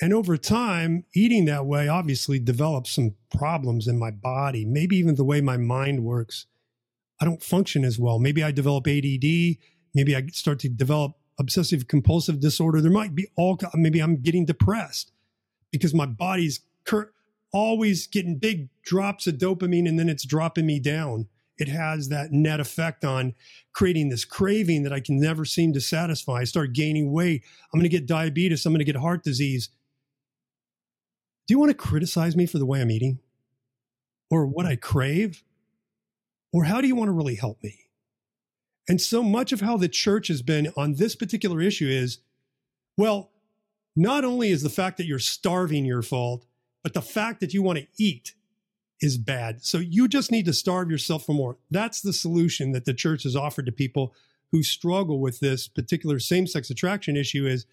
And 0.01 0.13
over 0.13 0.37
time, 0.37 1.05
eating 1.15 1.45
that 1.45 1.65
way 1.65 1.87
obviously 1.87 2.41
developed 2.41 2.89
some 2.89 3.15
problems 3.37 3.87
in 3.87 3.99
my 3.99 4.11
body, 4.11 4.65
maybe 4.65 4.97
even 4.97 5.15
the 5.15 5.25
way 5.25 5.41
my 5.41 5.57
mind 5.57 6.03
works. 6.03 6.47
I 7.21 7.25
don't 7.25 7.43
function 7.43 7.85
as 7.85 8.01
well. 8.01 8.19
Maybe 8.19 8.43
I 8.43 8.51
develop 8.51 8.89
ADD. 8.89 9.59
Maybe 9.95 10.17
I 10.17 10.27
start 10.33 10.59
to 10.61 10.69
develop 10.69 11.13
obsessive 11.39 11.87
compulsive 11.87 12.41
disorder. 12.41 12.81
There 12.81 12.91
might 12.91 13.15
be 13.15 13.29
all, 13.37 13.61
maybe 13.75 14.01
I'm 14.01 14.21
getting 14.21 14.45
depressed 14.45 15.12
because 15.73 15.93
my 15.93 16.07
body's 16.07 16.61
cur- 16.85 17.13
always 17.53 18.07
getting 18.07 18.39
big 18.39 18.69
drops 18.85 19.27
of 19.27 19.35
dopamine 19.35 19.89
and 19.89 19.99
then 19.99 20.09
it's 20.09 20.25
dropping 20.25 20.67
me 20.67 20.79
down. 20.79 21.29
it 21.59 21.69
has 21.69 22.09
that 22.09 22.33
net 22.33 22.61
effect 22.61 23.05
on 23.05 23.35
creating 23.73 24.09
this 24.09 24.25
craving 24.25 24.83
that 24.83 24.93
I 24.93 25.01
can 25.01 25.21
never 25.21 25.45
seem 25.45 25.73
to 25.75 25.81
satisfy. 25.81 26.41
I 26.41 26.45
start 26.45 26.73
gaining 26.73 27.13
weight. 27.13 27.45
I'm 27.73 27.79
going 27.79 27.89
to 27.89 27.97
get 27.97 28.07
diabetes. 28.07 28.65
I'm 28.65 28.73
going 28.73 28.79
to 28.79 28.85
get 28.85 28.97
heart 28.97 29.23
disease. 29.23 29.69
Do 31.47 31.55
you 31.55 31.59
want 31.59 31.71
to 31.71 31.77
criticize 31.77 32.37
me 32.37 32.47
for 32.47 32.59
the 32.59 32.67
way 32.67 32.81
I'm 32.81 32.91
eating 32.91 33.19
or 34.31 34.47
what 34.47 34.67
I 34.67 34.77
crave? 34.77 35.45
Or 36.53 36.65
how 36.65 36.81
do 36.81 36.89
you 36.89 36.97
want 36.97 37.09
to 37.09 37.13
really 37.13 37.37
help 37.37 37.63
me? 37.63 37.79
And 38.89 39.01
so 39.01 39.23
much 39.23 39.53
of 39.53 39.61
how 39.61 39.77
the 39.77 39.89
church 39.89 40.29
has 40.29 40.43
been 40.43 40.73
on 40.77 40.95
this 40.95 41.15
particular 41.15 41.61
issue 41.61 41.89
is 41.89 42.19
well, 42.97 43.32
not 43.95 44.25
only 44.25 44.51
is 44.51 44.63
the 44.63 44.71
fact 44.71 44.97
that 44.97 45.07
you're 45.07 45.19
starving 45.19 45.85
your 45.85 46.03
fault, 46.03 46.47
but 46.83 46.95
the 46.95 47.03
fact 47.03 47.41
that 47.41 47.53
you 47.53 47.63
want 47.63 47.79
to 47.79 47.87
eat 47.99 48.35
is 49.01 49.19
bad. 49.19 49.65
So 49.65 49.79
you 49.79 50.09
just 50.09 50.31
need 50.31 50.47
to 50.47 50.53
starve 50.53 50.91
yourself 50.91 51.27
for 51.27 51.35
more. 51.35 51.59
That's 51.71 52.01
the 52.01 52.13
solution 52.13 52.73
that 52.73 52.85
the 52.85 52.95
church 52.95 53.25
has 53.25 53.37
offered 53.37 53.67
to 53.67 53.73
people 53.73 54.15
who 54.53 54.63
struggle 54.63 55.21
with 55.21 55.41
this 55.41 55.67
particular 55.67 56.19
same 56.19 56.47
sex 56.47 56.71
attraction 56.71 57.17
issue 57.17 57.47
is 57.47 57.67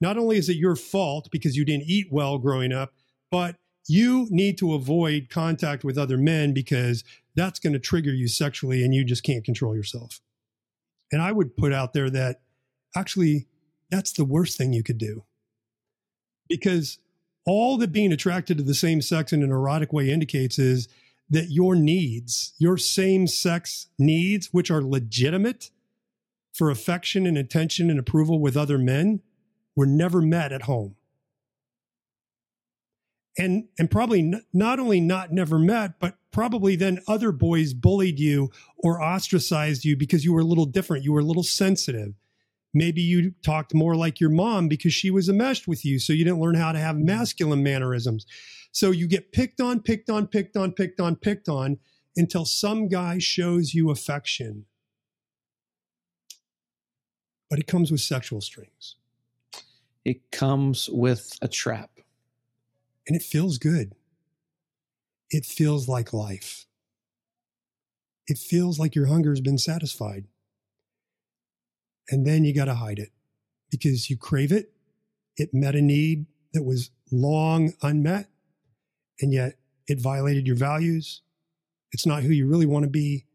not 0.00 0.16
only 0.16 0.38
is 0.38 0.48
it 0.48 0.56
your 0.56 0.76
fault 0.76 1.28
because 1.30 1.56
you 1.56 1.64
didn't 1.64 1.84
eat 1.86 2.06
well 2.10 2.38
growing 2.38 2.72
up, 2.72 2.94
but 3.30 3.56
you 3.86 4.26
need 4.30 4.56
to 4.58 4.74
avoid 4.74 5.28
contact 5.28 5.84
with 5.84 5.98
other 5.98 6.16
men 6.16 6.54
because 6.54 7.04
that's 7.34 7.58
going 7.58 7.72
to 7.72 7.78
trigger 7.78 8.12
you 8.12 8.28
sexually 8.28 8.84
and 8.84 8.94
you 8.94 9.04
just 9.04 9.22
can't 9.22 9.44
control 9.44 9.74
yourself. 9.74 10.20
And 11.12 11.20
I 11.20 11.32
would 11.32 11.56
put 11.56 11.72
out 11.72 11.92
there 11.92 12.08
that 12.10 12.40
actually 12.96 13.46
that's 13.90 14.12
the 14.12 14.24
worst 14.24 14.56
thing 14.56 14.72
you 14.72 14.82
could 14.82 14.98
do. 14.98 15.24
Because 16.50 16.98
all 17.46 17.78
that 17.78 17.92
being 17.92 18.12
attracted 18.12 18.58
to 18.58 18.64
the 18.64 18.74
same 18.74 19.00
sex 19.00 19.32
in 19.32 19.42
an 19.42 19.50
erotic 19.50 19.92
way 19.92 20.10
indicates 20.10 20.58
is 20.58 20.88
that 21.30 21.50
your 21.50 21.74
needs, 21.74 22.52
your 22.58 22.76
same 22.76 23.26
sex 23.26 23.86
needs, 23.98 24.48
which 24.52 24.70
are 24.70 24.82
legitimate 24.82 25.70
for 26.52 26.70
affection 26.70 27.24
and 27.24 27.38
attention 27.38 27.88
and 27.88 27.98
approval 27.98 28.40
with 28.40 28.56
other 28.56 28.76
men, 28.76 29.22
were 29.76 29.86
never 29.86 30.20
met 30.20 30.52
at 30.52 30.62
home. 30.62 30.96
And, 33.38 33.68
and 33.78 33.90
probably 33.90 34.18
n- 34.18 34.44
not 34.52 34.80
only 34.80 35.00
not 35.00 35.32
never 35.32 35.58
met, 35.58 36.00
but 36.00 36.16
probably 36.32 36.74
then 36.74 37.00
other 37.06 37.30
boys 37.30 37.72
bullied 37.72 38.18
you 38.18 38.50
or 38.76 39.00
ostracized 39.00 39.84
you 39.84 39.96
because 39.96 40.24
you 40.24 40.32
were 40.32 40.40
a 40.40 40.44
little 40.44 40.66
different. 40.66 41.04
You 41.04 41.12
were 41.12 41.20
a 41.20 41.24
little 41.24 41.44
sensitive 41.44 42.14
Maybe 42.72 43.02
you 43.02 43.32
talked 43.42 43.74
more 43.74 43.96
like 43.96 44.20
your 44.20 44.30
mom 44.30 44.68
because 44.68 44.94
she 44.94 45.10
was 45.10 45.28
enmeshed 45.28 45.66
with 45.66 45.84
you. 45.84 45.98
So 45.98 46.12
you 46.12 46.24
didn't 46.24 46.40
learn 46.40 46.54
how 46.54 46.72
to 46.72 46.78
have 46.78 46.96
mm-hmm. 46.96 47.06
masculine 47.06 47.62
mannerisms. 47.62 48.26
So 48.72 48.92
you 48.92 49.08
get 49.08 49.32
picked 49.32 49.60
on, 49.60 49.80
picked 49.80 50.08
on, 50.08 50.28
picked 50.28 50.56
on, 50.56 50.72
picked 50.72 51.00
on, 51.00 51.16
picked 51.16 51.48
on 51.48 51.78
until 52.16 52.44
some 52.44 52.88
guy 52.88 53.18
shows 53.18 53.74
you 53.74 53.90
affection. 53.90 54.66
But 57.48 57.58
it 57.58 57.66
comes 57.66 57.90
with 57.90 58.00
sexual 58.00 58.40
strings. 58.40 58.96
It 60.04 60.30
comes 60.30 60.88
with 60.88 61.36
a 61.42 61.48
trap. 61.48 61.90
And 63.08 63.16
it 63.16 63.22
feels 63.22 63.58
good. 63.58 63.94
It 65.30 65.44
feels 65.44 65.88
like 65.88 66.12
life. 66.12 66.66
It 68.28 68.38
feels 68.38 68.78
like 68.78 68.94
your 68.94 69.06
hunger 69.06 69.30
has 69.30 69.40
been 69.40 69.58
satisfied 69.58 70.26
and 72.08 72.26
then 72.26 72.44
you 72.44 72.54
got 72.54 72.66
to 72.66 72.74
hide 72.74 72.98
it 72.98 73.10
because 73.70 74.10
you 74.10 74.16
crave 74.16 74.52
it. 74.52 74.72
It 75.36 75.54
met 75.54 75.74
a 75.74 75.82
need 75.82 76.26
that 76.52 76.64
was 76.64 76.90
long 77.12 77.72
unmet, 77.82 78.28
and 79.20 79.32
yet 79.32 79.58
it 79.86 80.00
violated 80.00 80.46
your 80.46 80.56
values. 80.56 81.22
It's 81.92 82.06
not 82.06 82.22
who 82.22 82.30
you 82.30 82.46
really 82.46 82.66
want 82.66 82.84
to 82.84 82.90
be, 82.90 83.26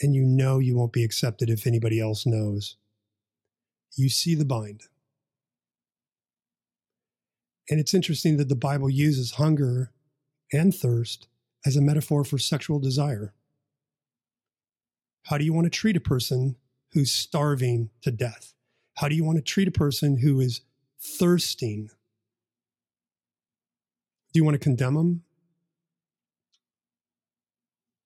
and 0.00 0.14
you 0.14 0.22
know 0.22 0.58
you 0.58 0.76
won't 0.76 0.92
be 0.92 1.04
accepted 1.04 1.50
if 1.50 1.66
anybody 1.66 2.00
else 2.00 2.26
knows. 2.26 2.76
You 3.96 4.08
see 4.08 4.34
the 4.34 4.44
bind. 4.44 4.82
And 7.70 7.80
it's 7.80 7.94
interesting 7.94 8.36
that 8.36 8.48
the 8.48 8.56
Bible 8.56 8.90
uses 8.90 9.32
hunger 9.32 9.92
and 10.52 10.74
thirst 10.74 11.28
as 11.64 11.76
a 11.76 11.80
metaphor 11.80 12.24
for 12.24 12.38
sexual 12.38 12.78
desire. 12.78 13.32
How 15.24 15.38
do 15.38 15.44
you 15.44 15.52
want 15.52 15.64
to 15.64 15.70
treat 15.70 15.96
a 15.96 16.00
person 16.00 16.56
who's 16.94 17.12
starving 17.12 17.90
to 18.02 18.10
death? 18.10 18.54
How 18.94 19.08
do 19.08 19.14
you 19.14 19.24
want 19.24 19.36
to 19.36 19.42
treat 19.42 19.68
a 19.68 19.72
person 19.72 20.18
who 20.18 20.40
is 20.40 20.60
thirsting? 21.00 21.90
Do 24.32 24.38
you 24.38 24.44
want 24.44 24.54
to 24.54 24.60
condemn 24.60 24.94
them? 24.94 25.22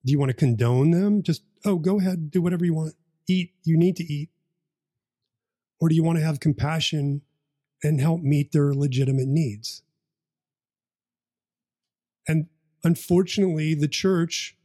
Do 0.05 0.13
you 0.13 0.19
want 0.19 0.31
to 0.31 0.35
condone 0.35 0.91
them? 0.91 1.23
Just, 1.23 1.43
oh, 1.65 1.77
go 1.77 1.99
ahead, 1.99 2.31
do 2.31 2.41
whatever 2.41 2.65
you 2.65 2.75
want. 2.75 2.95
Eat, 3.29 3.53
you 3.63 3.77
need 3.77 3.97
to 3.97 4.05
eat. 4.05 4.31
Or 5.81 5.89
do 5.89 5.95
you 5.95 6.03
want 6.03 6.19
to 6.19 6.25
have 6.25 6.41
compassion 6.41 7.23
and 7.83 8.01
help 8.01 8.23
meet 8.23 8.53
their 8.53 8.73
legitimate 8.73 9.29
needs? 9.29 9.83
And 12.27 12.47
unfortunately, 12.83 13.75
the 13.75 13.89
church 13.89 14.57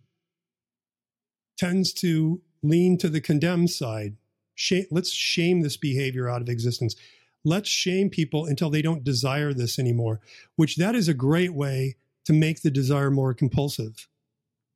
tends 1.58 1.94
to 1.94 2.42
lean 2.64 2.98
to 2.98 3.10
the 3.10 3.22
condemn 3.22 3.68
side. 3.68 4.16
Shame, 4.56 4.86
let's 4.90 5.12
shame 5.12 5.62
this 5.62 5.78
behavior 5.78 6.30
out 6.30 6.42
of 6.42 6.50
existence. 6.50 6.96
Let's 7.44 7.70
shame 7.70 8.10
people 8.10 8.46
until 8.46 8.70
they 8.70 8.82
don't 8.82 9.04
desire 9.04 9.54
this 9.54 9.78
anymore, 9.78 10.22
which 10.56 10.78
that 10.78 10.96
is 10.96 11.08
a 11.08 11.14
great 11.14 11.54
way 11.54 11.98
to 12.26 12.34
make 12.34 12.62
the 12.62 12.72
desire 12.72 13.12
more 13.12 13.34
compulsive. 13.34 14.08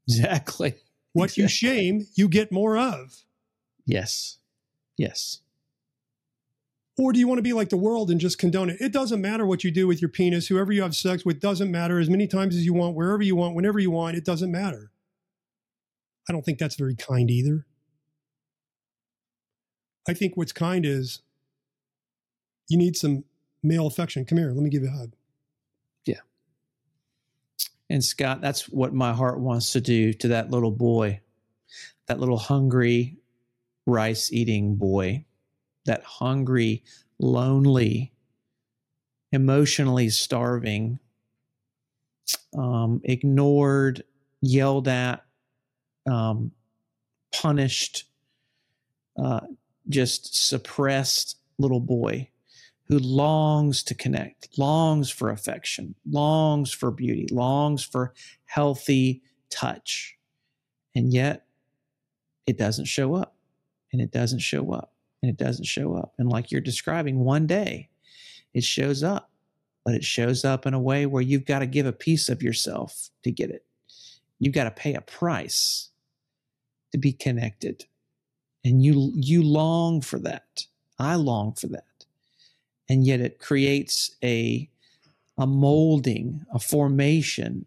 Exactly. 0.07 0.75
What 1.13 1.25
exactly. 1.25 1.43
you 1.43 1.47
shame, 1.47 2.07
you 2.15 2.27
get 2.27 2.51
more 2.51 2.77
of. 2.77 3.23
Yes. 3.85 4.37
Yes. 4.97 5.41
Or 6.97 7.13
do 7.13 7.19
you 7.19 7.27
want 7.27 7.37
to 7.37 7.43
be 7.43 7.53
like 7.53 7.69
the 7.69 7.77
world 7.77 8.09
and 8.09 8.19
just 8.19 8.39
condone 8.39 8.71
it? 8.71 8.81
It 8.81 8.91
doesn't 8.91 9.21
matter 9.21 9.45
what 9.45 9.63
you 9.63 9.69
do 9.69 9.87
with 9.87 10.01
your 10.01 10.09
penis. 10.09 10.47
Whoever 10.47 10.71
you 10.71 10.81
have 10.81 10.95
sex 10.95 11.23
with 11.23 11.39
doesn't 11.39 11.71
matter 11.71 11.99
as 11.99 12.09
many 12.09 12.25
times 12.25 12.55
as 12.55 12.65
you 12.65 12.73
want, 12.73 12.95
wherever 12.95 13.21
you 13.21 13.35
want, 13.35 13.55
whenever 13.55 13.77
you 13.77 13.91
want. 13.91 14.17
It 14.17 14.25
doesn't 14.25 14.51
matter. 14.51 14.91
I 16.27 16.33
don't 16.33 16.43
think 16.43 16.57
that's 16.57 16.75
very 16.75 16.95
kind 16.95 17.29
either. 17.29 17.66
I 20.07 20.13
think 20.13 20.37
what's 20.37 20.53
kind 20.53 20.85
is 20.85 21.21
you 22.69 22.77
need 22.77 22.95
some 22.95 23.23
male 23.63 23.87
affection. 23.87 24.25
Come 24.25 24.37
here, 24.37 24.51
let 24.51 24.63
me 24.63 24.69
give 24.69 24.83
you 24.83 24.89
a 24.89 24.91
hug. 24.91 25.13
Yeah. 26.05 26.21
And 27.89 28.03
Scott, 28.03 28.41
that's 28.41 28.69
what 28.69 28.93
my 28.93 29.13
heart 29.13 29.39
wants 29.39 29.73
to 29.73 29.81
do 29.81 30.13
to 30.13 30.29
that 30.29 30.49
little 30.51 30.71
boy, 30.71 31.21
that 32.07 32.19
little 32.19 32.37
hungry, 32.37 33.17
rice 33.85 34.31
eating 34.31 34.75
boy, 34.75 35.25
that 35.85 36.03
hungry, 36.03 36.83
lonely, 37.19 38.11
emotionally 39.31 40.09
starving, 40.09 40.99
um, 42.57 43.01
ignored, 43.03 44.03
yelled 44.41 44.87
at, 44.87 45.25
um, 46.09 46.51
punished, 47.33 48.05
uh, 49.17 49.41
just 49.89 50.47
suppressed 50.47 51.37
little 51.57 51.79
boy 51.79 52.29
who 52.87 52.99
longs 52.99 53.83
to 53.83 53.93
connect, 53.93 54.57
longs 54.57 55.09
for 55.09 55.29
affection, 55.29 55.95
longs 56.09 56.71
for 56.71 56.89
beauty, 56.89 57.27
longs 57.31 57.83
for 57.83 58.13
healthy 58.45 59.21
touch. 59.49 60.17
And 60.95 61.13
yet 61.13 61.45
it 62.45 62.57
doesn't 62.57 62.85
show 62.85 63.15
up 63.15 63.35
and 63.91 64.01
it 64.01 64.11
doesn't 64.11 64.39
show 64.39 64.71
up 64.71 64.93
and 65.21 65.29
it 65.29 65.37
doesn't 65.37 65.65
show 65.65 65.95
up. 65.95 66.13
And 66.17 66.29
like 66.29 66.51
you're 66.51 66.61
describing, 66.61 67.19
one 67.19 67.45
day 67.45 67.89
it 68.53 68.63
shows 68.63 69.03
up, 69.03 69.29
but 69.83 69.93
it 69.93 70.03
shows 70.03 70.45
up 70.45 70.65
in 70.65 70.73
a 70.73 70.79
way 70.79 71.05
where 71.05 71.21
you've 71.21 71.45
got 71.45 71.59
to 71.59 71.67
give 71.67 71.85
a 71.85 71.93
piece 71.93 72.29
of 72.29 72.41
yourself 72.41 73.09
to 73.23 73.31
get 73.31 73.49
it. 73.49 73.65
You've 74.39 74.53
got 74.53 74.65
to 74.65 74.71
pay 74.71 74.93
a 74.93 75.01
price 75.01 75.89
to 76.93 76.97
be 76.97 77.11
connected 77.11 77.85
and 78.63 78.83
you 78.83 79.11
you 79.15 79.43
long 79.43 80.01
for 80.01 80.19
that. 80.19 80.65
I 80.99 81.15
long 81.15 81.53
for 81.53 81.67
that. 81.67 81.83
And 82.89 83.05
yet 83.05 83.19
it 83.19 83.39
creates 83.39 84.15
a 84.23 84.69
a 85.37 85.45
molding 85.45 86.45
a 86.53 86.59
formation 86.59 87.65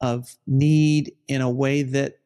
of 0.00 0.36
need 0.46 1.12
in 1.26 1.40
a 1.40 1.50
way 1.50 1.82
that 1.82 2.18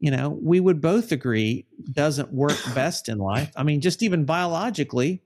you 0.00 0.10
know 0.10 0.38
we 0.42 0.60
would 0.60 0.80
both 0.80 1.12
agree 1.12 1.66
doesn't 1.92 2.32
work 2.32 2.58
best 2.74 3.08
in 3.08 3.18
life. 3.18 3.52
I 3.56 3.62
mean 3.62 3.80
just 3.80 4.02
even 4.02 4.24
biologically 4.24 5.22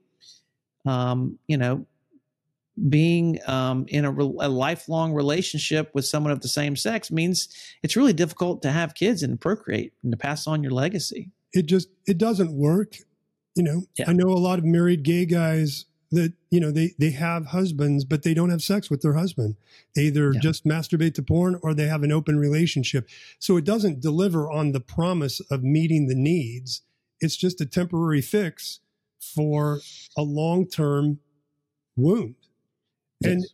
um 0.85 1.39
you 1.47 1.57
know 1.57 1.85
being 2.89 3.39
um, 3.47 3.85
in 3.87 4.03
a, 4.03 4.11
re- 4.11 4.35
a, 4.41 4.49
lifelong 4.49 5.13
relationship 5.13 5.91
with 5.93 6.05
someone 6.05 6.31
of 6.31 6.41
the 6.41 6.47
same 6.47 6.75
sex 6.75 7.09
means 7.09 7.47
it's 7.83 7.95
really 7.95 8.13
difficult 8.13 8.61
to 8.61 8.71
have 8.71 8.95
kids 8.95 9.23
and 9.23 9.39
procreate 9.39 9.93
and 10.03 10.11
to 10.11 10.17
pass 10.17 10.45
on 10.45 10.61
your 10.61 10.73
legacy 10.73 11.31
it 11.55 11.65
just 11.65 11.89
it 12.05 12.19
doesn't 12.19 12.51
work. 12.51 12.97
You 13.55 13.63
know, 13.63 13.83
yeah. 13.97 14.05
I 14.09 14.13
know 14.13 14.27
a 14.27 14.37
lot 14.37 14.59
of 14.59 14.65
married 14.65 15.03
gay 15.03 15.25
guys 15.25 15.85
that 16.11 16.33
you 16.49 16.59
know 16.59 16.71
they 16.71 16.93
they 16.99 17.11
have 17.11 17.47
husbands 17.47 18.05
but 18.05 18.23
they 18.23 18.33
don't 18.33 18.49
have 18.49 18.61
sex 18.61 18.89
with 18.89 19.01
their 19.01 19.15
husband 19.15 19.55
they 19.95 20.03
either 20.03 20.31
yeah. 20.33 20.39
just 20.39 20.65
masturbate 20.65 21.13
to 21.15 21.23
porn 21.23 21.59
or 21.63 21.73
they 21.73 21.87
have 21.87 22.03
an 22.03 22.11
open 22.11 22.37
relationship 22.37 23.07
so 23.39 23.57
it 23.57 23.65
doesn't 23.65 24.01
deliver 24.01 24.49
on 24.49 24.71
the 24.71 24.79
promise 24.79 25.39
of 25.51 25.63
meeting 25.63 26.07
the 26.07 26.15
needs 26.15 26.81
it's 27.19 27.35
just 27.35 27.59
a 27.59 27.65
temporary 27.65 28.21
fix 28.21 28.81
for 29.19 29.79
a 30.15 30.21
long-term 30.21 31.19
wound 31.95 32.35
yes. 33.19 33.31
and 33.31 33.45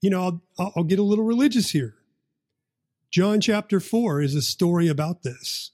you 0.00 0.10
know 0.10 0.40
I'll, 0.58 0.72
I'll 0.76 0.84
get 0.84 1.00
a 1.00 1.02
little 1.02 1.24
religious 1.24 1.70
here 1.70 1.96
john 3.10 3.40
chapter 3.40 3.80
4 3.80 4.22
is 4.22 4.34
a 4.34 4.42
story 4.42 4.86
about 4.86 5.22
this 5.22 5.72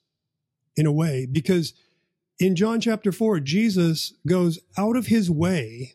in 0.81 0.87
a 0.87 0.93
way 0.93 1.27
because 1.31 1.75
in 2.39 2.57
John 2.57 2.81
chapter 2.81 3.13
4, 3.13 3.39
Jesus 3.41 4.15
goes 4.27 4.59
out 4.79 4.97
of 4.97 5.07
his 5.07 5.31
way 5.31 5.95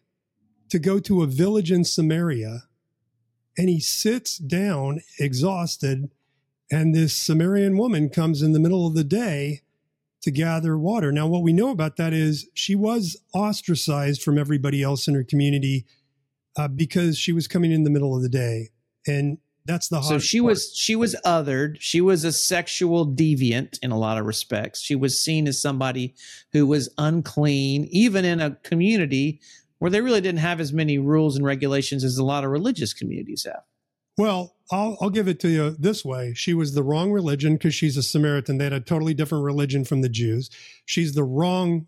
to 0.70 0.78
go 0.78 1.00
to 1.00 1.24
a 1.24 1.28
village 1.28 1.72
in 1.72 1.84
Samaria 1.84 2.64
and 3.58 3.68
he 3.68 3.80
sits 3.80 4.38
down 4.38 5.02
exhausted. 5.20 6.12
And 6.72 6.94
this 6.94 7.16
Samaritan 7.16 7.78
woman 7.78 8.10
comes 8.10 8.42
in 8.42 8.54
the 8.54 8.60
middle 8.60 8.86
of 8.86 8.94
the 8.94 9.04
day 9.04 9.62
to 10.22 10.32
gather 10.32 10.78
water. 10.78 11.12
Now, 11.12 11.28
what 11.28 11.44
we 11.44 11.54
know 11.54 11.72
about 11.72 11.98
that 11.98 12.14
is 12.14 12.48
she 12.54 12.76
was 12.76 13.18
ostracized 13.34 14.22
from 14.22 14.38
everybody 14.38 14.84
else 14.84 15.08
in 15.08 15.16
her 15.16 15.24
community 15.24 15.86
uh, 16.58 16.68
because 16.68 17.18
she 17.18 17.32
was 17.32 17.48
coming 17.48 17.72
in 17.72 17.84
the 17.84 17.90
middle 17.90 18.16
of 18.16 18.22
the 18.22 18.30
day. 18.30 18.70
And 19.08 19.38
that's 19.66 19.88
the 19.88 20.02
so 20.02 20.20
she 20.20 20.40
part. 20.40 20.52
was 20.52 20.76
she 20.76 20.96
was 20.96 21.16
othered. 21.26 21.78
She 21.80 22.00
was 22.00 22.24
a 22.24 22.32
sexual 22.32 23.08
deviant 23.08 23.80
in 23.82 23.92
a 23.92 23.98
lot 23.98 24.18
of 24.20 24.26
respects. 24.26 24.80
She 24.80 24.96
was 24.96 25.20
seen 25.20 25.48
as 25.48 25.60
somebody 25.60 26.14
who 26.54 26.68
was 26.68 26.90
unclean, 26.98 27.88
even 27.90 28.26
in 28.26 28.40
a 28.40 28.52
community 28.52 29.42
where 29.80 29.92
they 29.92 30.02
really 30.02 30.22
didn't 30.22 30.40
have 30.40 30.60
as 30.60 30.72
many 30.72 30.98
rules 30.98 31.36
and 31.36 31.46
regulations 31.46 32.04
as 32.04 32.18
a 32.18 32.24
lot 32.24 32.44
of 32.44 32.52
religious 32.52 32.94
communities 32.94 33.44
have. 33.46 33.64
Well, 34.18 34.56
I'll, 34.72 34.98
I'll 35.02 35.10
give 35.10 35.28
it 35.28 35.40
to 35.42 35.50
you 35.50 35.72
this 35.78 36.06
way. 36.06 36.34
She 36.34 36.54
was 36.54 36.74
the 36.74 36.84
wrong 36.84 37.12
religion 37.12 37.56
because 37.56 37.76
she's 37.76 37.98
a 37.98 38.04
Samaritan. 38.04 38.58
They 38.58 38.64
had 38.64 38.74
a 38.74 38.80
totally 38.80 39.14
different 39.14 39.44
religion 39.44 39.84
from 39.84 40.02
the 40.02 40.10
Jews. 40.10 40.50
She's 40.86 41.14
the 41.14 41.24
wrong, 41.24 41.88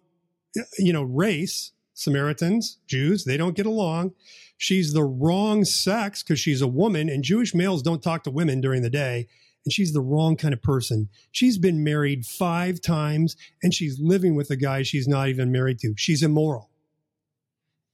you 0.77 0.91
know, 0.91 1.03
race. 1.03 1.71
Samaritans, 1.97 2.77
Jews, 2.85 3.25
they 3.25 3.37
don't 3.37 3.55
get 3.55 3.65
along. 3.65 4.13
She's 4.55 4.93
the 4.93 5.03
wrong 5.03 5.65
sex 5.65 6.21
because 6.21 6.39
she's 6.39 6.61
a 6.61 6.67
woman, 6.67 7.09
and 7.09 7.23
Jewish 7.23 7.55
males 7.55 7.81
don't 7.81 8.03
talk 8.03 8.23
to 8.23 8.31
women 8.31 8.61
during 8.61 8.83
the 8.83 8.89
day. 8.89 9.27
And 9.65 9.73
she's 9.73 9.93
the 9.93 10.01
wrong 10.01 10.37
kind 10.37 10.53
of 10.53 10.61
person. 10.61 11.09
She's 11.31 11.57
been 11.57 11.83
married 11.83 12.25
five 12.25 12.79
times 12.79 13.35
and 13.61 13.73
she's 13.73 13.99
living 13.99 14.33
with 14.33 14.49
a 14.49 14.55
guy 14.55 14.83
she's 14.83 15.09
not 15.09 15.27
even 15.27 15.51
married 15.51 15.79
to. 15.79 15.93
She's 15.97 16.23
immoral. 16.23 16.69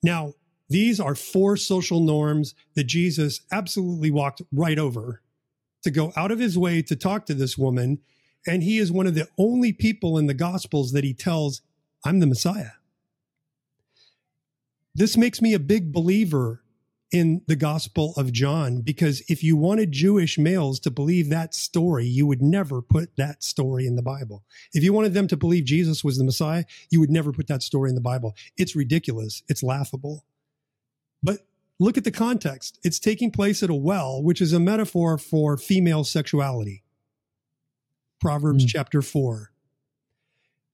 Now, 0.04 0.34
these 0.70 1.00
are 1.00 1.16
four 1.16 1.58
social 1.58 2.00
norms 2.00 2.54
that 2.76 2.84
Jesus 2.84 3.42
absolutely 3.52 4.12
walked 4.12 4.44
right 4.52 4.78
over 4.78 5.24
to 5.82 5.90
go 5.90 6.14
out 6.16 6.30
of 6.30 6.38
his 6.38 6.60
way 6.60 6.84
to 6.84 6.96
talk 6.96 7.26
to 7.26 7.34
this 7.34 7.58
woman. 7.58 8.00
And 8.46 8.62
he 8.62 8.78
is 8.78 8.92
one 8.92 9.08
of 9.08 9.16
the 9.16 9.30
only 9.40 9.74
people 9.74 10.20
in 10.20 10.28
the 10.28 10.36
Gospels 10.36 10.92
that 10.92 11.04
he 11.04 11.16
tells, 11.16 11.64
I'm 12.06 12.20
the 12.20 12.28
Messiah. 12.28 12.74
This 14.96 15.18
makes 15.18 15.42
me 15.42 15.54
a 15.54 15.60
big 15.60 15.92
believer 15.92 16.64
in 17.12 17.42
the 17.48 17.56
Gospel 17.56 18.14
of 18.18 18.32
John 18.32 18.82
because 18.82 19.22
if 19.30 19.44
you 19.44 19.56
wanted 19.56 19.92
Jewish 19.92 20.40
males 20.40 20.80
to 20.82 20.92
believe 20.92 21.30
that 21.30 21.54
story, 21.54 22.06
you 22.08 22.26
would 22.26 22.42
never 22.42 22.82
put 22.82 23.16
that 23.18 23.44
story 23.44 23.86
in 23.86 23.96
the 23.96 24.02
Bible. 24.02 24.44
If 24.74 24.84
you 24.84 24.94
wanted 24.94 25.14
them 25.14 25.28
to 25.28 25.38
believe 25.38 25.66
Jesus 25.66 26.04
was 26.04 26.18
the 26.18 26.24
Messiah, 26.24 26.66
you 26.90 27.00
would 27.00 27.12
never 27.12 27.32
put 27.32 27.48
that 27.48 27.62
story 27.62 27.90
in 27.90 27.96
the 27.96 28.02
Bible. 28.02 28.36
It's 28.58 28.76
ridiculous. 28.76 29.44
It's 29.48 29.62
laughable. 29.62 30.26
But 31.22 31.46
look 31.80 31.98
at 31.98 32.04
the 32.04 32.12
context. 32.12 32.80
It's 32.84 33.00
taking 33.00 33.30
place 33.30 33.62
at 33.62 33.70
a 33.70 33.76
well, 33.76 34.22
which 34.22 34.42
is 34.42 34.52
a 34.52 34.60
metaphor 34.60 35.20
for 35.20 35.56
female 35.56 36.04
sexuality. 36.04 36.84
Proverbs 38.20 38.66
mm. 38.66 38.70
chapter 38.70 39.04
4. 39.04 39.52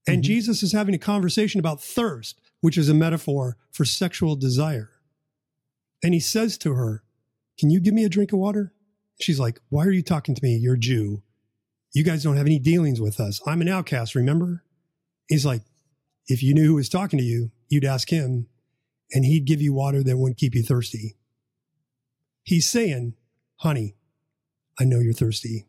And 0.07 0.17
mm-hmm. 0.17 0.21
Jesus 0.21 0.63
is 0.63 0.71
having 0.71 0.95
a 0.95 0.99
conversation 0.99 1.59
about 1.59 1.81
thirst 1.81 2.39
which 2.61 2.77
is 2.77 2.89
a 2.89 2.93
metaphor 2.93 3.57
for 3.71 3.85
sexual 3.85 4.35
desire. 4.35 4.91
And 6.03 6.13
he 6.13 6.19
says 6.19 6.57
to 6.59 6.73
her, 6.73 7.03
Can 7.57 7.69
you 7.69 7.79
give 7.79 7.93
me 7.93 8.05
a 8.05 8.09
drink 8.09 8.31
of 8.31 8.39
water? 8.39 8.73
She's 9.19 9.39
like, 9.39 9.59
Why 9.69 9.85
are 9.85 9.91
you 9.91 10.03
talking 10.03 10.35
to 10.35 10.43
me? 10.43 10.55
You're 10.55 10.75
a 10.75 10.79
Jew. 10.79 11.23
You 11.93 12.03
guys 12.03 12.23
don't 12.23 12.37
have 12.37 12.45
any 12.45 12.59
dealings 12.59 13.01
with 13.01 13.19
us. 13.19 13.41
I'm 13.47 13.61
an 13.61 13.67
outcast, 13.67 14.15
remember? 14.15 14.63
He's 15.27 15.45
like, 15.45 15.61
If 16.27 16.43
you 16.43 16.53
knew 16.53 16.65
who 16.65 16.75
was 16.75 16.89
talking 16.89 17.19
to 17.19 17.25
you, 17.25 17.51
you'd 17.67 17.85
ask 17.85 18.09
him, 18.09 18.47
and 19.11 19.25
he'd 19.25 19.45
give 19.45 19.61
you 19.61 19.73
water 19.73 20.03
that 20.03 20.17
wouldn't 20.17 20.37
keep 20.37 20.55
you 20.55 20.63
thirsty. 20.63 21.15
He's 22.43 22.69
saying, 22.69 23.15
Honey, 23.57 23.95
I 24.79 24.85
know 24.85 24.99
you're 24.99 25.13
thirsty, 25.13 25.67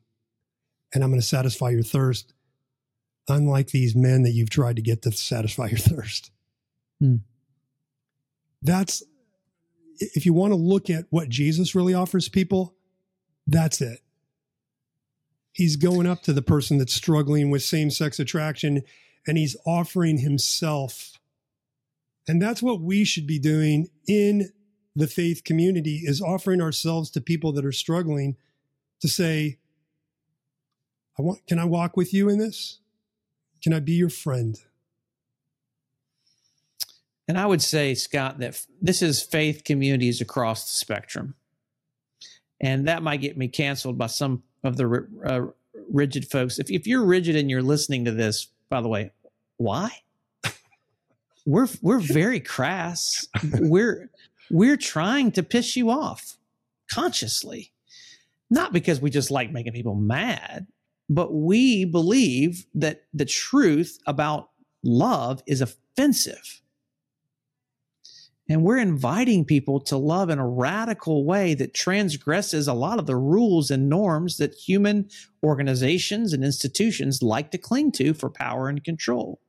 and 0.94 1.02
I'm 1.02 1.10
going 1.10 1.20
to 1.20 1.26
satisfy 1.26 1.70
your 1.70 1.82
thirst, 1.82 2.32
unlike 3.28 3.68
these 3.68 3.96
men 3.96 4.22
that 4.22 4.30
you've 4.30 4.50
tried 4.50 4.76
to 4.76 4.82
get 4.82 5.02
to 5.02 5.12
satisfy 5.12 5.66
your 5.66 5.78
thirst. 5.78 6.30
Hmm. 7.00 7.16
That's, 8.62 9.02
if 9.98 10.26
you 10.26 10.32
want 10.32 10.52
to 10.52 10.56
look 10.56 10.90
at 10.90 11.06
what 11.10 11.28
Jesus 11.28 11.74
really 11.74 11.94
offers 11.94 12.28
people, 12.28 12.74
that's 13.46 13.80
it. 13.80 14.00
He's 15.52 15.76
going 15.76 16.06
up 16.06 16.22
to 16.22 16.32
the 16.32 16.42
person 16.42 16.78
that's 16.78 16.94
struggling 16.94 17.50
with 17.50 17.62
same 17.62 17.90
sex 17.90 18.18
attraction 18.18 18.82
and 19.26 19.36
he's 19.36 19.56
offering 19.66 20.18
himself. 20.18 21.18
And 22.28 22.40
that's 22.40 22.62
what 22.62 22.80
we 22.80 23.04
should 23.04 23.26
be 23.26 23.38
doing 23.38 23.88
in 24.06 24.50
the 24.94 25.06
faith 25.06 25.44
community 25.44 26.02
is 26.04 26.20
offering 26.20 26.60
ourselves 26.60 27.10
to 27.10 27.20
people 27.20 27.52
that 27.52 27.64
are 27.64 27.72
struggling 27.72 28.36
to 29.00 29.08
say, 29.08 29.58
I 31.18 31.22
want, 31.22 31.46
can 31.46 31.58
I 31.58 31.64
walk 31.64 31.96
with 31.96 32.14
you 32.14 32.28
in 32.28 32.38
this? 32.38 32.78
Can 33.62 33.72
I 33.72 33.80
be 33.80 33.92
your 33.92 34.08
friend? 34.08 34.56
And 37.30 37.38
I 37.38 37.46
would 37.46 37.62
say, 37.62 37.94
Scott, 37.94 38.40
that 38.40 38.60
this 38.82 39.02
is 39.02 39.22
faith 39.22 39.62
communities 39.62 40.20
across 40.20 40.64
the 40.64 40.76
spectrum. 40.76 41.36
And 42.60 42.88
that 42.88 43.04
might 43.04 43.20
get 43.20 43.38
me 43.38 43.46
canceled 43.46 43.96
by 43.96 44.08
some 44.08 44.42
of 44.64 44.76
the 44.76 45.06
uh, 45.24 45.52
rigid 45.88 46.28
folks. 46.28 46.58
If, 46.58 46.72
if 46.72 46.88
you're 46.88 47.04
rigid 47.04 47.36
and 47.36 47.48
you're 47.48 47.62
listening 47.62 48.04
to 48.06 48.10
this, 48.10 48.48
by 48.68 48.80
the 48.80 48.88
way, 48.88 49.12
why? 49.58 49.92
we're 51.46 51.68
we're 51.80 52.00
very 52.00 52.40
crass. 52.40 53.28
we're 53.60 54.10
we're 54.50 54.76
trying 54.76 55.30
to 55.30 55.44
piss 55.44 55.76
you 55.76 55.88
off 55.88 56.36
consciously. 56.92 57.70
Not 58.50 58.72
because 58.72 59.00
we 59.00 59.08
just 59.08 59.30
like 59.30 59.52
making 59.52 59.74
people 59.74 59.94
mad, 59.94 60.66
but 61.08 61.32
we 61.32 61.84
believe 61.84 62.66
that 62.74 63.04
the 63.14 63.24
truth 63.24 64.00
about 64.04 64.50
love 64.82 65.44
is 65.46 65.60
offensive. 65.60 66.59
And 68.50 68.64
we're 68.64 68.78
inviting 68.78 69.44
people 69.44 69.78
to 69.82 69.96
love 69.96 70.28
in 70.28 70.40
a 70.40 70.48
radical 70.48 71.24
way 71.24 71.54
that 71.54 71.72
transgresses 71.72 72.66
a 72.66 72.74
lot 72.74 72.98
of 72.98 73.06
the 73.06 73.14
rules 73.14 73.70
and 73.70 73.88
norms 73.88 74.38
that 74.38 74.54
human 74.54 75.08
organizations 75.44 76.32
and 76.32 76.42
institutions 76.42 77.22
like 77.22 77.52
to 77.52 77.58
cling 77.58 77.92
to 77.92 78.12
for 78.12 78.28
power 78.28 78.68
and 78.68 78.82
control. 78.82 79.40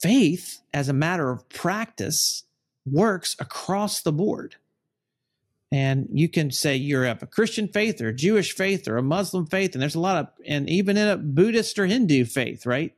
Faith, 0.00 0.60
as 0.72 0.88
a 0.88 0.92
matter 0.92 1.32
of 1.32 1.48
practice, 1.48 2.44
works 2.86 3.34
across 3.40 4.00
the 4.00 4.12
board. 4.12 4.54
And 5.72 6.06
you 6.12 6.28
can 6.28 6.52
say 6.52 6.76
you're 6.76 7.06
a 7.06 7.16
Christian 7.16 7.66
faith 7.66 8.00
or 8.00 8.08
a 8.08 8.14
Jewish 8.14 8.52
faith 8.52 8.86
or 8.86 8.96
a 8.96 9.02
Muslim 9.02 9.46
faith. 9.46 9.74
And 9.74 9.82
there's 9.82 9.96
a 9.96 10.00
lot 10.00 10.18
of, 10.18 10.28
and 10.46 10.70
even 10.70 10.96
in 10.96 11.08
a 11.08 11.16
Buddhist 11.16 11.76
or 11.80 11.86
Hindu 11.86 12.26
faith, 12.26 12.64
right? 12.64 12.92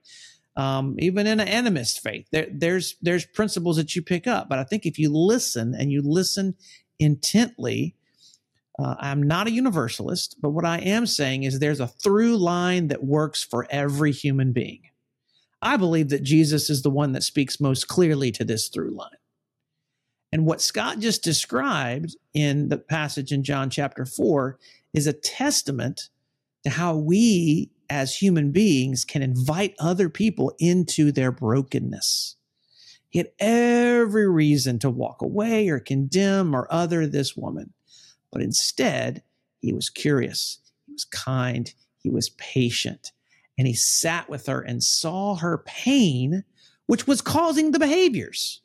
Um, 0.57 0.97
even 0.99 1.27
in 1.27 1.41
an 1.41 1.49
animist 1.49 2.01
faith, 2.01 2.29
there, 2.31 2.47
there's 2.51 2.97
there's 3.03 3.27
principles 3.27 3.77
that 3.77 3.97
you 3.97 4.03
pick 4.03 4.27
up. 4.27 4.49
But 4.49 4.59
I 4.59 4.65
think 4.65 4.87
if 4.87 4.99
you 4.99 5.11
listen 5.11 5.75
and 5.75 5.91
you 5.91 6.01
listen 6.03 6.55
intently, 6.99 7.97
uh, 8.79 8.95
I'm 8.99 9.23
not 9.23 9.47
a 9.47 9.53
universalist, 9.53 10.37
but 10.41 10.51
what 10.51 10.65
I 10.65 10.79
am 10.79 11.07
saying 11.07 11.43
is 11.43 11.59
there's 11.59 11.81
a 11.81 11.89
through 11.89 12.37
line 12.37 12.89
that 12.89 13.05
works 13.05 13.43
for 13.43 13.67
every 13.71 14.13
human 14.13 14.53
being. 14.53 14.83
I 15.63 15.77
believe 15.77 16.11
that 16.11 16.23
Jesus 16.23 16.69
is 16.69 16.83
the 16.83 16.91
one 16.91 17.13
that 17.13 17.23
speaks 17.23 17.61
most 17.61 17.89
clearly 17.89 18.31
to 18.33 18.45
this 18.45 18.69
through 18.69 18.91
line. 18.91 19.11
And 20.31 20.45
what 20.45 20.61
Scott 20.61 20.99
just 20.99 21.23
described 21.23 22.17
in 22.35 22.69
the 22.69 22.77
passage 22.77 23.33
in 23.33 23.45
John 23.45 23.71
chapter 23.71 24.05
4 24.05 24.59
is 24.93 25.07
a 25.07 25.13
testament 25.13 26.09
to 26.65 26.71
how 26.71 26.97
we 26.97 27.71
as 27.89 28.17
human 28.17 28.51
beings 28.51 29.05
can 29.05 29.23
invite 29.23 29.75
other 29.79 30.09
people 30.09 30.55
into 30.59 31.13
their 31.13 31.33
brokenness. 31.33 32.37
He 33.09 33.19
had 33.19 33.31
every 33.39 34.29
reason 34.29 34.79
to 34.81 34.91
walk 34.91 35.23
away 35.23 35.69
or 35.69 35.79
condemn 35.79 36.55
or 36.55 36.67
other 36.71 37.07
this 37.07 37.37
woman. 37.37 37.73
But 38.33 38.43
instead, 38.43 39.23
he 39.61 39.73
was 39.73 39.89
curious, 39.89 40.59
he 40.87 40.93
was 40.93 41.05
kind, 41.05 41.73
he 41.99 42.11
was 42.11 42.31
patient, 42.31 43.13
and 43.57 43.67
he 43.67 43.75
sat 43.75 44.29
with 44.29 44.47
her 44.47 44.61
and 44.61 44.83
saw 44.83 45.37
her 45.37 45.59
pain, 45.59 46.45
which 46.87 47.07
was 47.07 47.23
causing 47.23 47.71
the 47.71 47.79
behaviors. 47.79 48.61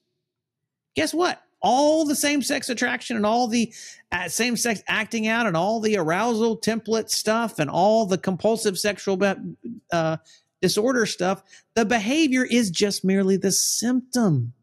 Guess 0.95 1.13
what? 1.13 1.43
All 1.61 2.05
the 2.05 2.15
same 2.15 2.41
sex 2.41 2.69
attraction 2.69 3.15
and 3.15 3.25
all 3.25 3.47
the 3.47 3.73
uh, 4.11 4.27
same 4.27 4.55
sex 4.55 4.81
acting 4.87 5.27
out 5.27 5.45
and 5.45 5.57
all 5.57 5.79
the 5.79 5.97
arousal 5.97 6.57
template 6.57 7.09
stuff 7.09 7.59
and 7.59 7.69
all 7.69 8.05
the 8.05 8.17
compulsive 8.17 8.77
sexual 8.77 9.21
uh, 9.91 10.17
disorder 10.61 11.05
stuff, 11.05 11.43
the 11.75 11.85
behavior 11.85 12.45
is 12.45 12.69
just 12.69 13.03
merely 13.03 13.37
the 13.37 13.51
symptom. 13.51 14.53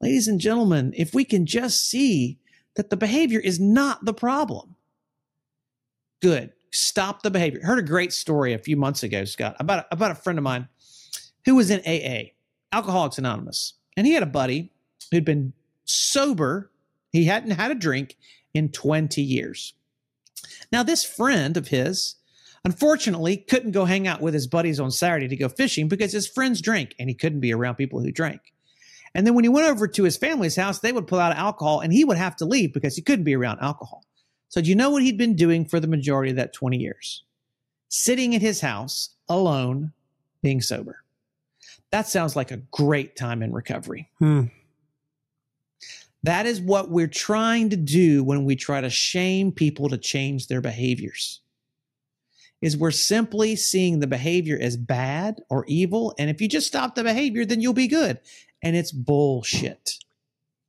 Ladies 0.00 0.28
and 0.28 0.40
gentlemen, 0.40 0.92
if 0.96 1.14
we 1.14 1.24
can 1.24 1.46
just 1.46 1.88
see 1.88 2.38
that 2.74 2.90
the 2.90 2.96
behavior 2.96 3.40
is 3.40 3.58
not 3.58 4.04
the 4.04 4.14
problem, 4.14 4.76
good. 6.20 6.52
Stop 6.72 7.22
the 7.22 7.30
behavior. 7.30 7.60
Heard 7.62 7.78
a 7.78 7.82
great 7.82 8.12
story 8.12 8.52
a 8.52 8.58
few 8.58 8.76
months 8.76 9.02
ago, 9.02 9.24
Scott, 9.24 9.56
about, 9.58 9.86
about 9.90 10.10
a 10.10 10.14
friend 10.14 10.38
of 10.38 10.42
mine 10.42 10.68
who 11.46 11.54
was 11.54 11.70
in 11.70 11.80
AA, 11.86 12.32
Alcoholics 12.72 13.16
Anonymous. 13.16 13.74
And 13.96 14.06
he 14.06 14.12
had 14.12 14.22
a 14.22 14.26
buddy 14.26 14.72
who'd 15.10 15.24
been 15.24 15.52
sober. 15.84 16.70
He 17.12 17.24
hadn't 17.24 17.52
had 17.52 17.70
a 17.70 17.74
drink 17.74 18.16
in 18.54 18.70
20 18.70 19.22
years. 19.22 19.74
Now, 20.72 20.82
this 20.82 21.04
friend 21.04 21.56
of 21.56 21.68
his, 21.68 22.16
unfortunately, 22.64 23.36
couldn't 23.36 23.72
go 23.72 23.84
hang 23.84 24.06
out 24.06 24.20
with 24.20 24.34
his 24.34 24.46
buddies 24.46 24.80
on 24.80 24.90
Saturday 24.90 25.28
to 25.28 25.36
go 25.36 25.48
fishing 25.48 25.88
because 25.88 26.12
his 26.12 26.28
friends 26.28 26.60
drank 26.60 26.94
and 26.98 27.08
he 27.08 27.14
couldn't 27.14 27.40
be 27.40 27.52
around 27.52 27.76
people 27.76 28.00
who 28.00 28.12
drank. 28.12 28.40
And 29.14 29.26
then 29.26 29.34
when 29.34 29.44
he 29.44 29.48
went 29.48 29.66
over 29.66 29.88
to 29.88 30.02
his 30.02 30.16
family's 30.16 30.56
house, 30.56 30.80
they 30.80 30.92
would 30.92 31.06
pull 31.06 31.18
out 31.18 31.36
alcohol 31.36 31.80
and 31.80 31.92
he 31.92 32.04
would 32.04 32.18
have 32.18 32.36
to 32.36 32.44
leave 32.44 32.74
because 32.74 32.96
he 32.96 33.02
couldn't 33.02 33.24
be 33.24 33.34
around 33.34 33.60
alcohol. 33.60 34.04
So, 34.48 34.60
do 34.60 34.68
you 34.68 34.76
know 34.76 34.90
what 34.90 35.02
he'd 35.02 35.18
been 35.18 35.34
doing 35.34 35.64
for 35.64 35.80
the 35.80 35.88
majority 35.88 36.30
of 36.30 36.36
that 36.36 36.52
20 36.52 36.76
years? 36.76 37.24
Sitting 37.88 38.34
at 38.34 38.42
his 38.42 38.60
house 38.60 39.10
alone, 39.28 39.92
being 40.42 40.60
sober. 40.60 41.02
That 41.90 42.08
sounds 42.08 42.36
like 42.36 42.50
a 42.50 42.58
great 42.58 43.16
time 43.16 43.42
in 43.42 43.52
recovery. 43.52 44.10
Hmm. 44.18 44.44
That 46.26 46.44
is 46.44 46.60
what 46.60 46.90
we're 46.90 47.06
trying 47.06 47.70
to 47.70 47.76
do 47.76 48.24
when 48.24 48.44
we 48.44 48.56
try 48.56 48.80
to 48.80 48.90
shame 48.90 49.52
people 49.52 49.88
to 49.88 49.96
change 49.96 50.48
their 50.48 50.60
behaviors. 50.60 51.40
Is 52.60 52.76
we're 52.76 52.90
simply 52.90 53.54
seeing 53.54 54.00
the 54.00 54.08
behavior 54.08 54.58
as 54.60 54.76
bad 54.76 55.40
or 55.48 55.64
evil 55.68 56.16
and 56.18 56.28
if 56.28 56.40
you 56.40 56.48
just 56.48 56.66
stop 56.66 56.96
the 56.96 57.04
behavior 57.04 57.44
then 57.44 57.60
you'll 57.60 57.74
be 57.74 57.86
good. 57.86 58.18
And 58.60 58.74
it's 58.74 58.90
bullshit. 58.90 59.92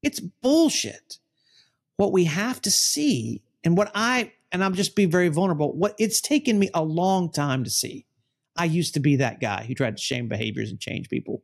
It's 0.04 0.20
bullshit. 0.20 1.18
What 1.96 2.12
we 2.12 2.26
have 2.26 2.62
to 2.62 2.70
see 2.70 3.42
and 3.64 3.76
what 3.76 3.92
I 3.96 4.34
and 4.52 4.64
I'm 4.64 4.76
just 4.76 4.96
being 4.96 5.10
very 5.10 5.30
vulnerable, 5.30 5.74
what 5.74 5.96
it's 5.98 6.22
taken 6.22 6.60
me 6.60 6.70
a 6.76 6.84
long 6.84 7.32
time 7.32 7.64
to 7.64 7.72
see 7.72 8.06
I 8.58 8.66
used 8.66 8.94
to 8.94 9.00
be 9.00 9.16
that 9.16 9.40
guy 9.40 9.64
who 9.64 9.74
tried 9.74 9.98
to 9.98 10.04
shame 10.04 10.28
behaviors 10.28 10.70
and 10.70 10.80
change 10.80 11.10
people. 11.10 11.42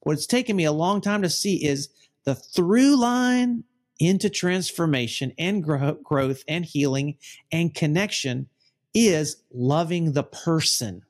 What 0.00 0.14
it's 0.14 0.26
taken 0.26 0.56
me 0.56 0.64
a 0.64 0.72
long 0.72 1.00
time 1.00 1.22
to 1.22 1.30
see 1.30 1.64
is 1.64 1.90
the 2.24 2.34
through 2.34 2.96
line 2.96 3.64
into 3.98 4.28
transformation 4.28 5.32
and 5.38 5.62
grow- 5.62 5.98
growth 6.02 6.42
and 6.48 6.64
healing 6.64 7.16
and 7.50 7.74
connection 7.74 8.48
is 8.94 9.42
loving 9.52 10.12
the 10.12 10.22
person 10.22 11.02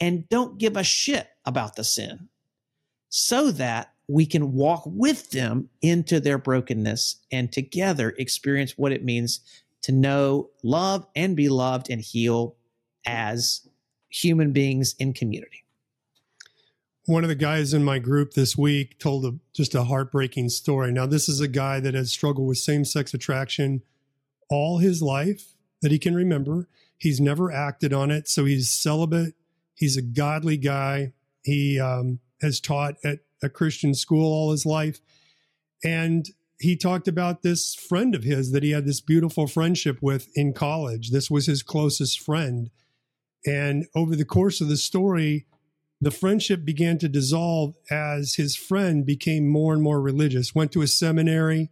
and 0.00 0.28
don't 0.28 0.58
give 0.58 0.76
a 0.76 0.84
shit 0.84 1.28
about 1.44 1.76
the 1.76 1.84
sin 1.84 2.28
so 3.08 3.50
that 3.50 3.92
we 4.06 4.24
can 4.24 4.52
walk 4.54 4.82
with 4.86 5.30
them 5.30 5.68
into 5.82 6.20
their 6.20 6.38
brokenness 6.38 7.16
and 7.30 7.52
together 7.52 8.14
experience 8.18 8.76
what 8.76 8.92
it 8.92 9.04
means 9.04 9.40
to 9.82 9.92
know, 9.92 10.50
love, 10.62 11.06
and 11.14 11.36
be 11.36 11.48
loved 11.48 11.90
and 11.90 12.00
heal 12.00 12.56
as 13.06 13.68
human 14.08 14.52
beings 14.52 14.94
in 14.98 15.12
community. 15.12 15.64
One 17.08 17.24
of 17.24 17.28
the 17.28 17.36
guys 17.36 17.72
in 17.72 17.84
my 17.84 17.98
group 17.98 18.34
this 18.34 18.54
week 18.54 18.98
told 18.98 19.24
a, 19.24 19.38
just 19.54 19.74
a 19.74 19.84
heartbreaking 19.84 20.50
story. 20.50 20.92
Now, 20.92 21.06
this 21.06 21.26
is 21.26 21.40
a 21.40 21.48
guy 21.48 21.80
that 21.80 21.94
has 21.94 22.12
struggled 22.12 22.46
with 22.46 22.58
same 22.58 22.84
sex 22.84 23.14
attraction 23.14 23.80
all 24.50 24.76
his 24.76 25.00
life 25.00 25.54
that 25.80 25.90
he 25.90 25.98
can 25.98 26.14
remember. 26.14 26.68
He's 26.98 27.18
never 27.18 27.50
acted 27.50 27.94
on 27.94 28.10
it. 28.10 28.28
So 28.28 28.44
he's 28.44 28.70
celibate. 28.70 29.32
He's 29.74 29.96
a 29.96 30.02
godly 30.02 30.58
guy. 30.58 31.14
He 31.44 31.80
um, 31.80 32.18
has 32.42 32.60
taught 32.60 32.96
at 33.02 33.20
a 33.42 33.48
Christian 33.48 33.94
school 33.94 34.30
all 34.30 34.50
his 34.50 34.66
life. 34.66 35.00
And 35.82 36.28
he 36.60 36.76
talked 36.76 37.08
about 37.08 37.40
this 37.40 37.74
friend 37.74 38.14
of 38.14 38.22
his 38.22 38.52
that 38.52 38.62
he 38.62 38.72
had 38.72 38.84
this 38.84 39.00
beautiful 39.00 39.46
friendship 39.46 40.00
with 40.02 40.28
in 40.34 40.52
college. 40.52 41.10
This 41.10 41.30
was 41.30 41.46
his 41.46 41.62
closest 41.62 42.20
friend. 42.20 42.68
And 43.46 43.86
over 43.94 44.14
the 44.14 44.26
course 44.26 44.60
of 44.60 44.68
the 44.68 44.76
story, 44.76 45.46
the 46.00 46.10
friendship 46.10 46.64
began 46.64 46.98
to 46.98 47.08
dissolve 47.08 47.74
as 47.90 48.34
his 48.34 48.56
friend 48.56 49.04
became 49.04 49.48
more 49.48 49.72
and 49.72 49.82
more 49.82 50.00
religious, 50.00 50.54
went 50.54 50.72
to 50.72 50.82
a 50.82 50.86
seminary, 50.86 51.70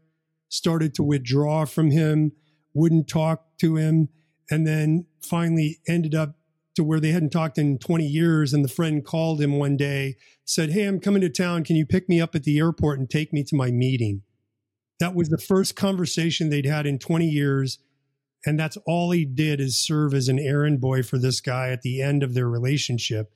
started 0.48 0.94
to 0.94 1.02
withdraw 1.02 1.64
from 1.64 1.90
him, 1.90 2.32
wouldn't 2.74 3.08
talk 3.08 3.44
to 3.58 3.76
him, 3.76 4.08
and 4.50 4.66
then 4.66 5.06
finally 5.22 5.78
ended 5.88 6.14
up 6.14 6.36
to 6.74 6.84
where 6.84 7.00
they 7.00 7.10
hadn't 7.10 7.30
talked 7.30 7.56
in 7.56 7.78
20 7.78 8.04
years. 8.04 8.52
And 8.52 8.64
the 8.64 8.68
friend 8.68 9.04
called 9.04 9.40
him 9.40 9.58
one 9.58 9.76
day, 9.76 10.16
said, 10.44 10.70
Hey, 10.70 10.84
I'm 10.84 11.00
coming 11.00 11.22
to 11.22 11.30
town. 11.30 11.64
Can 11.64 11.76
you 11.76 11.86
pick 11.86 12.08
me 12.08 12.20
up 12.20 12.34
at 12.34 12.44
the 12.44 12.58
airport 12.58 12.98
and 12.98 13.08
take 13.08 13.32
me 13.32 13.42
to 13.44 13.56
my 13.56 13.70
meeting? 13.70 14.22
That 15.00 15.14
was 15.14 15.28
the 15.28 15.38
first 15.38 15.74
conversation 15.76 16.50
they'd 16.50 16.66
had 16.66 16.86
in 16.86 16.98
20 16.98 17.26
years. 17.26 17.78
And 18.44 18.58
that's 18.58 18.76
all 18.86 19.10
he 19.10 19.24
did 19.24 19.60
is 19.60 19.78
serve 19.78 20.14
as 20.14 20.28
an 20.28 20.38
errand 20.38 20.80
boy 20.80 21.02
for 21.02 21.18
this 21.18 21.40
guy 21.40 21.70
at 21.70 21.82
the 21.82 22.00
end 22.00 22.22
of 22.22 22.34
their 22.34 22.48
relationship. 22.48 23.32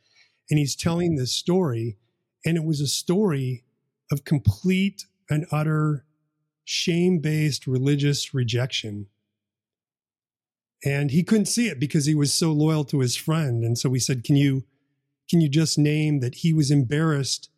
And 0.51 0.59
he's 0.59 0.77
telling 0.77 1.17
this 1.17 1.33
story. 1.33 1.97
And 2.45 2.57
it 2.57 2.65
was 2.65 2.81
a 2.81 2.87
story 2.87 3.65
of 4.11 4.25
complete 4.25 5.07
and 5.29 5.47
utter 5.53 6.05
shame 6.65 7.21
based 7.21 7.67
religious 7.67 8.35
rejection. 8.35 9.07
And 10.85 11.11
he 11.11 11.23
couldn't 11.23 11.47
see 11.47 11.69
it 11.69 11.79
because 11.79 12.07
he 12.07 12.15
was 12.15 12.33
so 12.33 12.53
loyal 12.53 12.85
to 12.85 13.01
his 13.01 13.17
friend. 13.17 13.65
And 13.65 13.79
so 13.79 13.89
we 13.89 13.99
said, 13.99 14.25
Can 14.25 14.37
you 14.37 14.65
can 15.29 15.41
you 15.41 15.49
just 15.49 15.79
name 15.79 16.21
that 16.21 16.37
he 16.37 16.53
was 16.53 16.73
embarrassed 16.73 17.51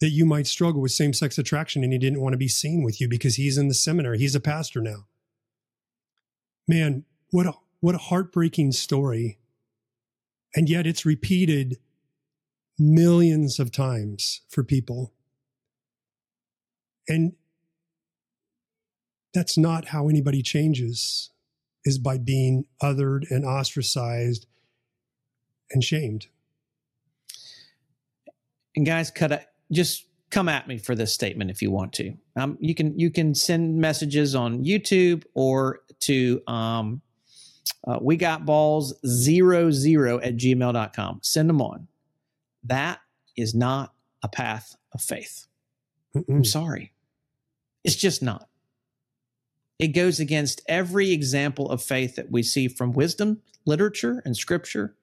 that 0.00 0.10
you 0.10 0.24
might 0.24 0.46
struggle 0.46 0.80
with 0.80 0.92
same 0.92 1.12
sex 1.12 1.36
attraction 1.36 1.84
and 1.84 1.92
he 1.92 1.98
didn't 1.98 2.20
want 2.20 2.32
to 2.32 2.38
be 2.38 2.48
seen 2.48 2.82
with 2.82 2.98
you 3.00 3.08
because 3.08 3.34
he's 3.34 3.58
in 3.58 3.68
the 3.68 3.74
seminary. 3.74 4.18
He's 4.18 4.34
a 4.34 4.40
pastor 4.40 4.80
now 4.80 5.06
man, 6.66 7.04
what 7.30 7.46
a 7.46 7.52
what 7.80 7.94
a 7.94 7.98
heartbreaking 7.98 8.72
story. 8.72 9.38
And 10.54 10.68
yet 10.68 10.86
it's 10.86 11.04
repeated 11.04 11.78
millions 12.78 13.58
of 13.58 13.70
times 13.70 14.42
for 14.48 14.64
people. 14.64 15.12
And 17.08 17.34
that's 19.32 19.58
not 19.58 19.88
how 19.88 20.08
anybody 20.08 20.42
changes 20.42 21.30
is 21.84 21.98
by 21.98 22.18
being 22.18 22.64
othered 22.82 23.30
and 23.30 23.44
ostracized 23.44 24.46
and 25.70 25.84
shamed. 25.84 26.26
And 28.76 28.86
guys, 28.86 29.10
cut. 29.10 29.52
Just 29.70 30.06
come 30.30 30.48
at 30.48 30.66
me 30.66 30.78
for 30.78 30.94
this 30.94 31.12
statement 31.12 31.50
if 31.50 31.62
you 31.62 31.70
want 31.70 31.92
to. 31.94 32.14
Um, 32.36 32.56
you 32.60 32.74
can 32.74 32.98
you 32.98 33.10
can 33.10 33.34
send 33.34 33.78
messages 33.78 34.34
on 34.34 34.64
YouTube 34.64 35.24
or 35.34 35.80
to 36.00 36.42
um, 36.46 37.02
uh, 37.86 37.98
we 38.00 38.16
got 38.16 38.44
balls 38.46 38.94
zero 39.06 39.70
zero 39.70 40.18
at 40.20 40.36
gmail.com. 40.36 41.20
Send 41.22 41.48
them 41.48 41.60
on. 41.60 41.86
That 42.64 43.00
is 43.36 43.54
not 43.54 43.92
a 44.22 44.28
path 44.28 44.76
of 44.92 45.02
faith. 45.02 45.46
Mm-mm. 46.16 46.28
I'm 46.28 46.44
sorry. 46.44 46.92
It's 47.84 47.96
just 47.96 48.22
not. 48.22 48.48
It 49.78 49.88
goes 49.88 50.20
against 50.20 50.62
every 50.68 51.12
example 51.12 51.68
of 51.70 51.82
faith 51.82 52.16
that 52.16 52.30
we 52.30 52.42
see 52.42 52.68
from 52.68 52.92
wisdom, 52.92 53.42
literature, 53.66 54.22
and 54.24 54.36
scripture. 54.36 54.94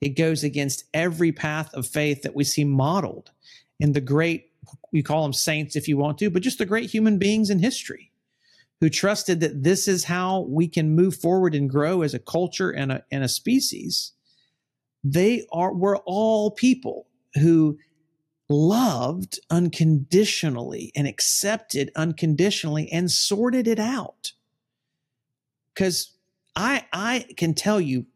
It 0.00 0.10
goes 0.10 0.44
against 0.44 0.84
every 0.92 1.32
path 1.32 1.72
of 1.74 1.86
faith 1.86 2.22
that 2.22 2.34
we 2.34 2.44
see 2.44 2.64
modeled 2.64 3.30
in 3.80 3.92
the 3.92 4.00
great, 4.00 4.50
you 4.90 5.02
call 5.02 5.22
them 5.22 5.32
saints 5.32 5.76
if 5.76 5.88
you 5.88 5.96
want 5.96 6.18
to, 6.18 6.30
but 6.30 6.42
just 6.42 6.58
the 6.58 6.66
great 6.66 6.90
human 6.90 7.18
beings 7.18 7.50
in 7.50 7.60
history 7.60 8.10
who 8.80 8.90
trusted 8.90 9.40
that 9.40 9.62
this 9.62 9.86
is 9.88 10.04
how 10.04 10.40
we 10.40 10.68
can 10.68 10.94
move 10.94 11.16
forward 11.16 11.54
and 11.54 11.70
grow 11.70 12.02
as 12.02 12.12
a 12.12 12.18
culture 12.18 12.70
and 12.70 12.92
a, 12.92 13.04
and 13.10 13.22
a 13.22 13.28
species. 13.28 14.12
They 15.04 15.46
are, 15.52 15.74
we're 15.74 15.98
all 15.98 16.50
people 16.50 17.06
who 17.34 17.78
loved 18.48 19.38
unconditionally 19.50 20.92
and 20.96 21.06
accepted 21.06 21.90
unconditionally 21.94 22.90
and 22.90 23.10
sorted 23.10 23.68
it 23.68 23.78
out. 23.78 24.32
Because 25.74 26.16
I, 26.56 26.86
I 26.92 27.26
can 27.36 27.54
tell 27.54 27.80
you, 27.80 28.06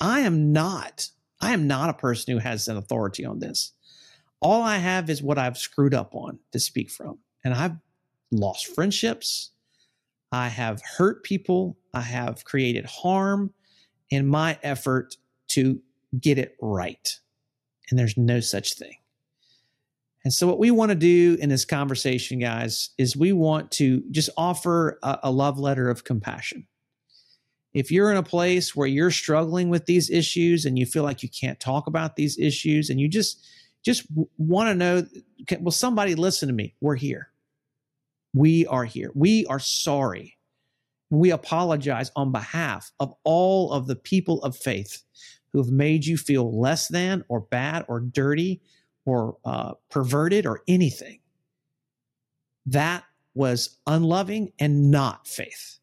I 0.00 0.20
am 0.20 0.52
not, 0.52 1.10
I 1.40 1.52
am 1.52 1.66
not 1.66 1.90
a 1.90 1.94
person 1.94 2.32
who 2.32 2.38
has 2.38 2.68
an 2.68 2.76
authority 2.76 3.24
on 3.24 3.40
this. 3.40 3.72
All 4.40 4.62
I 4.62 4.78
have 4.78 5.10
is 5.10 5.22
what 5.22 5.38
I've 5.38 5.58
screwed 5.58 5.92
up 5.92 6.14
on 6.14 6.38
to 6.52 6.58
speak 6.58 6.90
from. 6.90 7.18
And 7.44 7.52
I've 7.52 7.76
lost 8.30 8.74
friendships. 8.74 9.50
I 10.32 10.48
have 10.48 10.80
hurt 10.96 11.24
people. 11.24 11.76
I 11.92 12.02
have 12.02 12.44
created 12.44 12.86
harm 12.86 13.52
in 14.08 14.26
my 14.26 14.58
effort 14.62 15.16
to 15.48 15.82
get 16.18 16.38
it 16.38 16.56
right. 16.60 17.18
And 17.90 17.98
there's 17.98 18.16
no 18.16 18.40
such 18.40 18.74
thing. 18.74 18.96
And 20.22 20.32
so, 20.32 20.46
what 20.46 20.58
we 20.58 20.70
want 20.70 20.90
to 20.90 20.96
do 20.96 21.36
in 21.40 21.48
this 21.48 21.64
conversation, 21.64 22.38
guys, 22.38 22.90
is 22.98 23.16
we 23.16 23.32
want 23.32 23.70
to 23.72 24.02
just 24.10 24.30
offer 24.36 24.98
a, 25.02 25.18
a, 25.24 25.30
love 25.30 25.58
letter 25.58 25.88
of 25.88 26.04
compassion. 26.04 26.66
If 27.72 27.90
you're 27.90 28.10
in 28.10 28.18
a 28.18 28.22
place 28.22 28.76
where 28.76 28.86
you're 28.86 29.10
struggling 29.10 29.70
with 29.70 29.86
these 29.86 30.10
issues 30.10 30.66
and 30.66 30.78
you 30.78 30.84
feel 30.84 31.04
like 31.04 31.22
you 31.22 31.28
can't 31.28 31.58
talk 31.58 31.86
about 31.86 32.16
these 32.16 32.38
issues 32.38 32.90
and 32.90 33.00
you 33.00 33.08
just 33.08 33.46
just 33.82 34.06
want 34.36 34.68
to 34.68 34.74
know, 34.74 35.06
can, 35.46 35.64
will 35.64 35.72
somebody 35.72 36.14
listen 36.14 36.48
to 36.48 36.54
me? 36.54 36.74
We're 36.82 36.96
here. 36.96 37.30
We 38.34 38.66
are 38.66 38.84
here. 38.84 39.10
We 39.14 39.46
are 39.46 39.58
sorry. 39.58 40.36
We 41.08 41.30
apologize 41.30 42.12
on 42.14 42.30
behalf 42.30 42.92
of 43.00 43.14
all 43.24 43.72
of 43.72 43.86
the 43.86 43.96
people 43.96 44.42
of 44.42 44.54
faith 44.54 45.02
who 45.52 45.58
have 45.58 45.70
made 45.70 46.04
you 46.04 46.16
feel 46.16 46.58
less 46.58 46.88
than 46.88 47.24
or 47.28 47.40
bad 47.40 47.84
or 47.88 48.00
dirty 48.00 48.60
or 49.04 49.36
uh, 49.44 49.74
perverted 49.90 50.46
or 50.46 50.62
anything. 50.68 51.20
That 52.66 53.04
was 53.34 53.78
unloving 53.86 54.52
and 54.58 54.90
not 54.90 55.26
faith. 55.26 55.78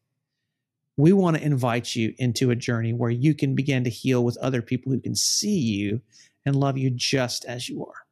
We 0.96 1.12
want 1.12 1.36
to 1.36 1.44
invite 1.44 1.94
you 1.94 2.14
into 2.18 2.50
a 2.50 2.56
journey 2.56 2.92
where 2.92 3.10
you 3.10 3.34
can 3.34 3.54
begin 3.54 3.84
to 3.84 3.90
heal 3.90 4.24
with 4.24 4.36
other 4.38 4.62
people 4.62 4.92
who 4.92 5.00
can 5.00 5.14
see 5.14 5.58
you 5.58 6.00
and 6.44 6.56
love 6.56 6.76
you 6.76 6.90
just 6.90 7.44
as 7.44 7.68
you 7.68 7.84
are. 7.86 8.08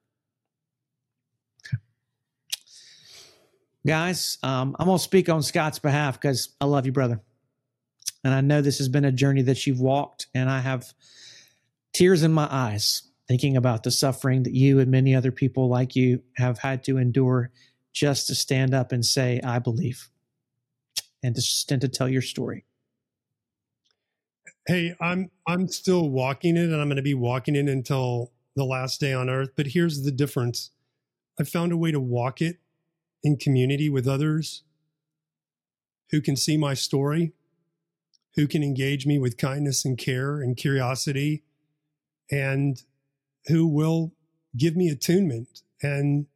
Guys, 3.86 4.38
um, 4.42 4.74
I'm 4.78 4.86
going 4.86 4.98
to 4.98 5.04
speak 5.04 5.28
on 5.28 5.42
Scott's 5.42 5.78
behalf 5.78 6.20
because 6.20 6.50
I 6.60 6.64
love 6.64 6.86
you, 6.86 6.92
brother. 6.92 7.20
And 8.24 8.34
I 8.34 8.40
know 8.40 8.60
this 8.60 8.78
has 8.78 8.88
been 8.88 9.04
a 9.04 9.12
journey 9.12 9.42
that 9.42 9.66
you've 9.66 9.80
walked, 9.80 10.26
and 10.34 10.50
I 10.50 10.58
have 10.58 10.92
tears 11.96 12.22
in 12.22 12.30
my 12.30 12.46
eyes 12.50 13.04
thinking 13.26 13.56
about 13.56 13.82
the 13.82 13.90
suffering 13.90 14.42
that 14.42 14.52
you 14.52 14.78
and 14.78 14.90
many 14.90 15.14
other 15.14 15.32
people 15.32 15.66
like 15.70 15.96
you 15.96 16.22
have 16.36 16.58
had 16.58 16.84
to 16.84 16.98
endure 16.98 17.50
just 17.94 18.26
to 18.26 18.34
stand 18.34 18.74
up 18.74 18.92
and 18.92 19.02
say, 19.02 19.40
I 19.42 19.60
believe, 19.60 20.10
and 21.22 21.34
to, 21.34 21.40
stand 21.40 21.80
to 21.80 21.88
tell 21.88 22.06
your 22.06 22.20
story. 22.20 22.66
Hey, 24.66 24.94
I'm 25.00 25.30
I'm 25.46 25.68
still 25.68 26.10
walking 26.10 26.58
it 26.58 26.64
and 26.64 26.74
I'm 26.74 26.88
going 26.88 26.96
to 26.96 27.02
be 27.02 27.14
walking 27.14 27.56
it 27.56 27.66
until 27.66 28.32
the 28.56 28.64
last 28.64 29.00
day 29.00 29.14
on 29.14 29.30
earth, 29.30 29.50
but 29.56 29.68
here's 29.68 30.02
the 30.02 30.12
difference. 30.12 30.72
I 31.40 31.44
found 31.44 31.72
a 31.72 31.78
way 31.78 31.92
to 31.92 32.00
walk 32.00 32.42
it 32.42 32.58
in 33.24 33.38
community 33.38 33.88
with 33.88 34.06
others 34.06 34.64
who 36.10 36.20
can 36.20 36.36
see 36.36 36.58
my 36.58 36.74
story, 36.74 37.32
who 38.34 38.46
can 38.46 38.62
engage 38.62 39.06
me 39.06 39.18
with 39.18 39.38
kindness 39.38 39.86
and 39.86 39.96
care 39.96 40.42
and 40.42 40.58
curiosity 40.58 41.42
and 42.30 42.82
who 43.46 43.66
will 43.66 44.12
give 44.56 44.76
me 44.76 44.88
attunement 44.88 45.62
and 45.82 46.26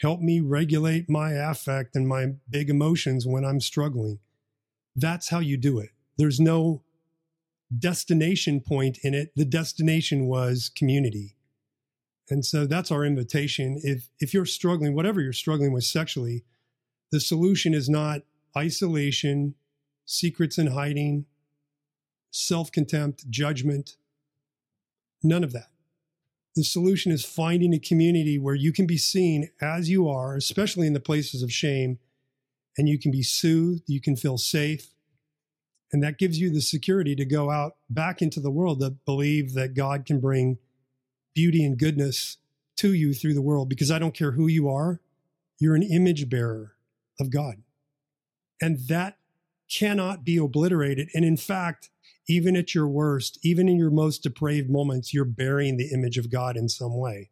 help 0.00 0.20
me 0.20 0.40
regulate 0.40 1.08
my 1.08 1.32
affect 1.32 1.96
and 1.96 2.06
my 2.06 2.26
big 2.48 2.68
emotions 2.68 3.26
when 3.26 3.44
I'm 3.44 3.60
struggling. 3.60 4.18
That's 4.94 5.28
how 5.28 5.40
you 5.40 5.56
do 5.56 5.78
it. 5.78 5.90
There's 6.16 6.40
no 6.40 6.82
destination 7.76 8.60
point 8.60 8.98
in 9.02 9.14
it. 9.14 9.32
The 9.36 9.44
destination 9.44 10.26
was 10.26 10.70
community. 10.74 11.36
And 12.28 12.44
so 12.44 12.66
that's 12.66 12.90
our 12.90 13.04
invitation. 13.04 13.80
If 13.82 14.08
if 14.18 14.34
you're 14.34 14.46
struggling, 14.46 14.94
whatever 14.94 15.20
you're 15.20 15.32
struggling 15.32 15.72
with 15.72 15.84
sexually, 15.84 16.44
the 17.12 17.20
solution 17.20 17.72
is 17.72 17.88
not 17.88 18.22
isolation, 18.56 19.54
secrets 20.04 20.58
and 20.58 20.70
hiding, 20.70 21.26
self-contempt, 22.30 23.30
judgment. 23.30 23.96
None 25.22 25.44
of 25.44 25.52
that. 25.52 25.70
The 26.54 26.64
solution 26.64 27.12
is 27.12 27.24
finding 27.24 27.74
a 27.74 27.78
community 27.78 28.38
where 28.38 28.54
you 28.54 28.72
can 28.72 28.86
be 28.86 28.96
seen 28.96 29.50
as 29.60 29.90
you 29.90 30.08
are, 30.08 30.36
especially 30.36 30.86
in 30.86 30.94
the 30.94 31.00
places 31.00 31.42
of 31.42 31.52
shame, 31.52 31.98
and 32.78 32.88
you 32.88 32.98
can 32.98 33.10
be 33.10 33.22
soothed, 33.22 33.82
you 33.86 34.00
can 34.00 34.16
feel 34.16 34.38
safe. 34.38 34.88
And 35.92 36.02
that 36.02 36.18
gives 36.18 36.40
you 36.40 36.50
the 36.50 36.60
security 36.60 37.14
to 37.14 37.24
go 37.24 37.50
out 37.50 37.76
back 37.88 38.22
into 38.22 38.40
the 38.40 38.50
world 38.50 38.80
to 38.80 38.90
believe 38.90 39.54
that 39.54 39.74
God 39.74 40.04
can 40.04 40.20
bring 40.20 40.58
beauty 41.34 41.64
and 41.64 41.78
goodness 41.78 42.38
to 42.76 42.92
you 42.92 43.14
through 43.14 43.34
the 43.34 43.42
world 43.42 43.68
because 43.68 43.90
I 43.90 43.98
don't 43.98 44.14
care 44.14 44.32
who 44.32 44.46
you 44.46 44.68
are, 44.68 45.00
you're 45.58 45.76
an 45.76 45.82
image 45.82 46.28
bearer 46.28 46.72
of 47.20 47.30
God. 47.30 47.62
And 48.60 48.78
that 48.88 49.18
cannot 49.70 50.24
be 50.24 50.36
obliterated. 50.36 51.08
And 51.14 51.24
in 51.24 51.36
fact, 51.36 51.90
even 52.28 52.56
at 52.56 52.74
your 52.74 52.88
worst, 52.88 53.38
even 53.42 53.68
in 53.68 53.76
your 53.76 53.90
most 53.90 54.22
depraved 54.22 54.70
moments, 54.70 55.14
you're 55.14 55.24
bearing 55.24 55.76
the 55.76 55.90
image 55.92 56.18
of 56.18 56.30
God 56.30 56.56
in 56.56 56.68
some 56.68 56.96
way. 56.96 57.30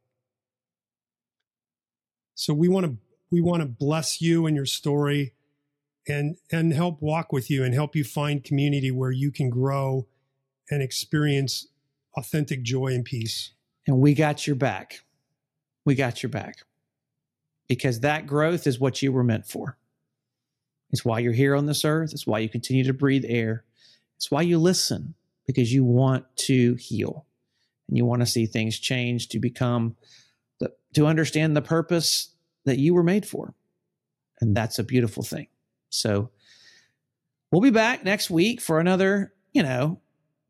So 2.35 2.52
we 2.54 2.68
want 2.68 2.87
to 2.87 2.96
we 3.30 3.40
want 3.40 3.62
to 3.62 3.68
bless 3.68 4.20
you 4.20 4.46
and 4.46 4.57
your 4.57 4.66
story 4.66 5.35
and 6.07 6.37
and 6.52 6.72
help 6.72 7.00
walk 7.00 7.33
with 7.33 7.50
you 7.50 7.64
and 7.64 7.74
help 7.74 7.96
you 7.96 8.04
find 8.04 8.44
community 8.44 8.90
where 8.90 9.11
you 9.11 9.30
can 9.30 9.50
grow 9.50 10.07
and 10.70 10.83
experience 10.83 11.68
authentic 12.16 12.62
joy 12.62 12.88
and 12.88 13.04
peace. 13.04 13.52
And 13.87 13.98
we 13.98 14.14
got 14.14 14.46
your 14.46 14.57
back. 14.57 15.00
We 15.85 15.94
got 15.94 16.22
your 16.22 16.30
back. 16.30 16.59
Because 17.68 18.00
that 18.00 18.26
growth 18.26 18.66
is 18.66 18.78
what 18.78 19.02
you 19.02 19.12
were 19.12 19.24
meant 19.24 19.46
for. 19.46 19.78
It's 20.90 21.04
why 21.04 21.18
you're 21.18 21.33
here 21.33 21.57
on 21.57 21.66
this 21.66 21.85
earth. 21.85 22.12
It's 22.12 22.26
why 22.26 22.38
you 22.38 22.48
continue 22.48 22.85
to 22.85 22.92
breathe 22.92 23.24
air. 23.26 23.63
It's 24.16 24.31
why 24.31 24.42
you 24.42 24.59
listen 24.59 25.14
because 25.46 25.72
you 25.72 25.85
want 25.85 26.24
to 26.37 26.74
heal 26.74 27.27
and 27.88 27.96
you 27.96 28.05
want 28.05 28.20
to 28.22 28.27
see 28.27 28.46
things 28.46 28.79
change 28.79 29.29
to 29.29 29.38
become 29.38 29.96
the, 30.61 30.72
to 30.94 31.07
understand 31.07 31.57
the 31.57 31.62
purpose 31.62 32.31
that 32.64 32.79
you 32.79 32.94
were 32.94 33.03
made 33.03 33.27
for. 33.27 33.55
And 34.40 34.57
that's 34.57 34.79
a 34.79 34.85
beautiful 34.85 35.22
thing. 35.22 35.48
So 35.90 36.31
we'll 37.50 37.61
be 37.61 37.70
back 37.70 38.05
next 38.05 38.31
week 38.31 38.61
for 38.61 38.81
another, 38.81 39.33
you 39.53 39.62
know, 39.62 40.00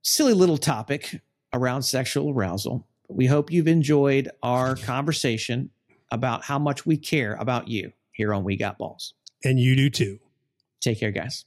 silly 0.03 0.35
little 0.35 0.59
topic 0.59 1.21
around 1.53 1.83
sexual 1.83 2.31
arousal. 2.31 2.87
We 3.09 3.27
hope 3.27 3.51
you've 3.51 3.69
enjoyed 3.69 4.31
our 4.43 4.77
conversation 4.77 5.71
about 6.11 6.45
how 6.45 6.59
much 6.59 6.87
we 6.87 6.97
care 6.97 7.35
about 7.35 7.69
you 7.69 7.93
here 8.13 8.33
on 8.33 8.45
We 8.45 8.57
Got 8.57 8.79
Balls. 8.79 9.15
And 9.45 9.59
you 9.59 9.77
do 9.77 9.91
too. 9.91 10.19
Take 10.81 11.01
care, 11.01 11.11
guys. 11.11 11.45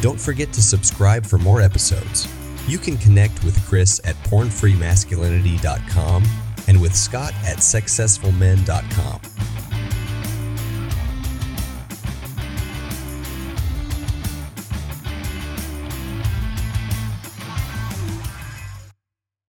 Don't 0.00 0.20
forget 0.20 0.52
to 0.52 0.62
subscribe 0.62 1.24
for 1.24 1.38
more 1.38 1.60
episodes. 1.60 2.28
You 2.66 2.78
can 2.78 2.96
connect 2.96 3.44
with 3.44 3.64
Chris 3.66 4.00
at 4.04 4.16
pornfreemasculinity.com 4.24 6.24
and 6.68 6.80
with 6.80 6.96
Scott 6.96 7.32
at 7.44 7.58
sexcessfulmen.com. 7.58 9.35